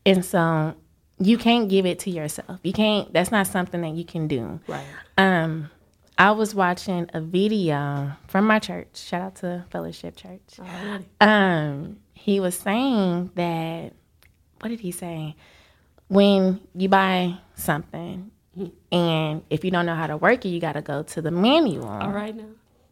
[0.05, 0.75] and so
[1.19, 4.61] you can't give it to yourself you can't that's not something that you can do
[4.69, 4.85] Right.
[5.19, 5.71] um
[6.19, 11.07] i was watching a video from my church shout out to fellowship church Already.
[11.21, 13.93] um, he was saying that
[14.61, 15.37] what did he say?
[16.09, 18.31] When you buy something
[18.91, 21.87] and if you don't know how to work it, you gotta go to the manual.
[21.87, 22.45] All right now.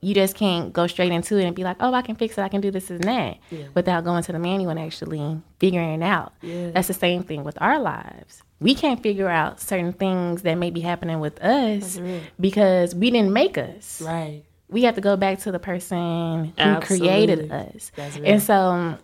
[0.04, 2.42] You just can't go straight into it and be like, Oh, I can fix it,
[2.42, 3.64] I can do this and that Yeah.
[3.74, 6.32] without going to the manual and actually figuring it out.
[6.42, 6.70] Yeah.
[6.70, 8.42] That's the same thing with our lives.
[8.60, 12.00] We can't figure out certain things that may be happening with us
[12.40, 14.42] because we didn't make us Right.
[14.70, 17.90] we have to go back to the person who created us.
[18.24, 18.96] And so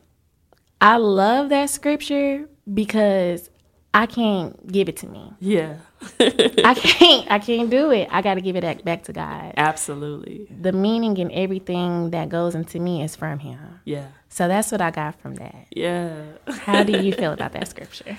[0.81, 3.51] I love that scripture because
[3.93, 5.33] I can't give it to me.
[5.41, 5.77] Yeah.
[6.21, 8.09] I can't I can't do it.
[8.11, 9.55] I got to give it back- back to God.
[9.57, 10.47] Absolutely.
[10.61, 13.81] The meaning and everything that goes into me is from him.
[13.85, 14.07] Yeah.
[14.29, 15.67] So that's what I got from that.
[15.75, 16.23] Yeah.
[16.47, 18.17] How do you feel about that scripture?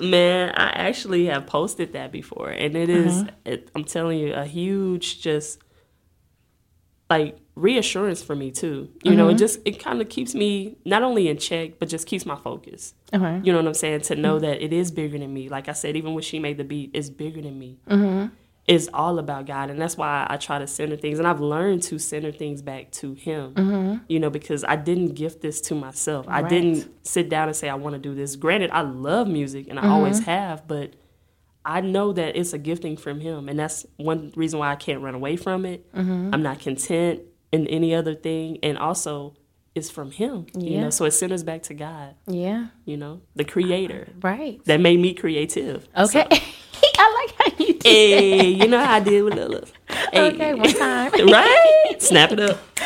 [0.00, 3.30] Man, I actually have posted that before, and it is, uh-huh.
[3.44, 5.58] it, I'm telling you, a huge just
[7.10, 8.90] like reassurance for me too.
[9.02, 9.38] You know, it mm-hmm.
[9.38, 12.94] just it kind of keeps me not only in check, but just keeps my focus.
[13.12, 13.40] Okay.
[13.44, 14.02] You know what I'm saying?
[14.02, 14.46] To know mm-hmm.
[14.46, 15.48] that it is bigger than me.
[15.48, 17.78] Like I said, even when she made the beat, it's bigger than me.
[17.88, 18.34] Mm-hmm.
[18.66, 21.82] It's all about God, and that's why I try to center things, and I've learned
[21.82, 24.00] to center things back to Him.
[24.08, 26.24] You know, because I didn't gift this to myself.
[26.28, 28.36] I didn't sit down and say I want to do this.
[28.36, 30.94] Granted, I love music, and I always have, but
[31.62, 35.02] I know that it's a gifting from Him, and that's one reason why I can't
[35.02, 35.86] run away from it.
[35.94, 37.20] I'm not content
[37.54, 39.34] in any other thing, and also
[39.74, 40.46] it's from Him.
[40.56, 42.14] You know, so it centers back to God.
[42.26, 42.66] Yeah.
[42.84, 44.64] You know, the Creator Right.
[44.66, 45.88] that made me creative.
[45.96, 46.26] Okay.
[46.96, 49.62] I like how you did Hey, you know how I did with Lila.
[50.12, 50.32] Hey.
[50.32, 51.12] Okay, one time.
[51.28, 51.96] right?
[51.98, 52.58] Snap it up.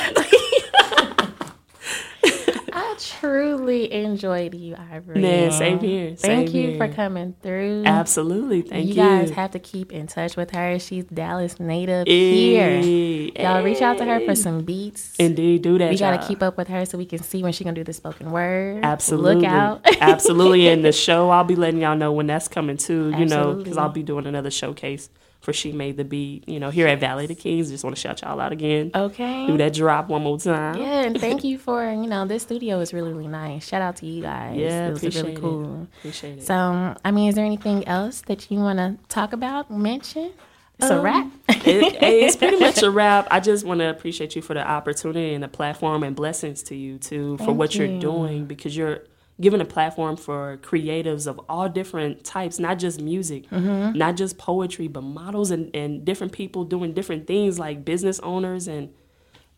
[2.72, 5.20] I truly enjoyed you, Ivory.
[5.20, 6.14] Man, same here.
[6.16, 6.78] Thank you here.
[6.78, 7.84] for coming through.
[7.84, 8.62] Absolutely.
[8.62, 8.90] Thank you.
[8.90, 10.78] you guys have to keep in touch with her.
[10.78, 13.32] She's Dallas native Hey, here.
[13.38, 14.34] Y'all reach out to her for eh.
[14.34, 15.16] some beats.
[15.18, 15.90] Indeed, do that.
[15.90, 17.92] we gotta keep up with her so we can see when she gonna do the
[17.92, 18.84] spoken word.
[18.84, 19.36] Absolutely.
[19.36, 19.80] Look out.
[20.00, 20.68] Absolutely.
[20.68, 23.76] And the show, I'll be letting y'all know when that's coming too, you know, because
[23.76, 25.10] I'll be doing another showcase
[25.48, 27.70] for She Made the Beat, you know, here at Valley of the Kings.
[27.70, 28.90] Just want to shout y'all out again.
[28.94, 29.46] Okay.
[29.46, 30.76] Do that drop one more time.
[30.76, 33.66] Yeah, and thank you for you know this studio is really really nice.
[33.66, 34.58] Shout out to you guys.
[34.58, 35.40] Yeah, it was really it.
[35.40, 35.88] cool.
[36.00, 36.42] Appreciate it.
[36.46, 39.70] So I mean, is there anything else that you want to talk about?
[39.70, 40.32] Mention?
[40.78, 41.32] It's a Um, wrap.
[41.48, 43.26] it, it's pretty much a wrap.
[43.30, 46.76] I just want to appreciate you for the opportunity and the platform and blessings to
[46.76, 47.86] you too for Thank what you.
[47.86, 49.02] you're doing because you're
[49.40, 53.96] giving a platform for creatives of all different types, not just music, Mm-hmm.
[53.96, 58.66] not just poetry, but models and, and different people doing different things like business owners
[58.68, 58.92] and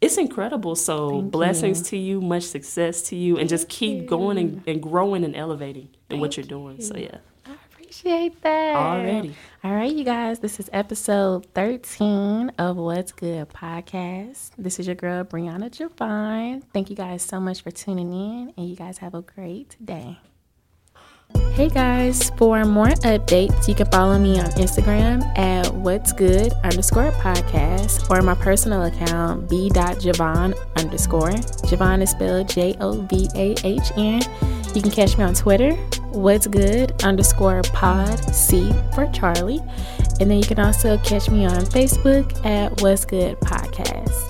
[0.01, 0.77] it's incredible.
[0.77, 5.25] So blessings to you, much success to you, and just keep going and, and growing
[5.25, 6.81] and elevating in what you're doing.
[6.81, 7.19] So yeah.
[7.91, 8.77] Appreciate that.
[8.77, 9.35] Already.
[9.65, 10.39] All right, you guys.
[10.39, 14.51] This is episode 13 of What's Good podcast.
[14.57, 16.63] This is your girl, Brianna Jovahn.
[16.73, 20.19] Thank you guys so much for tuning in, and you guys have a great day.
[21.35, 27.13] Hey guys, for more updates, you can follow me on Instagram at what's good underscore
[27.13, 31.31] podcast or my personal account b.jovahn underscore.
[31.69, 34.23] Jovahn is spelled J O V A H N.
[34.75, 35.73] You can catch me on Twitter,
[36.13, 39.61] what's good underscore pod C for Charlie.
[40.21, 44.30] And then you can also catch me on Facebook at what's good podcast.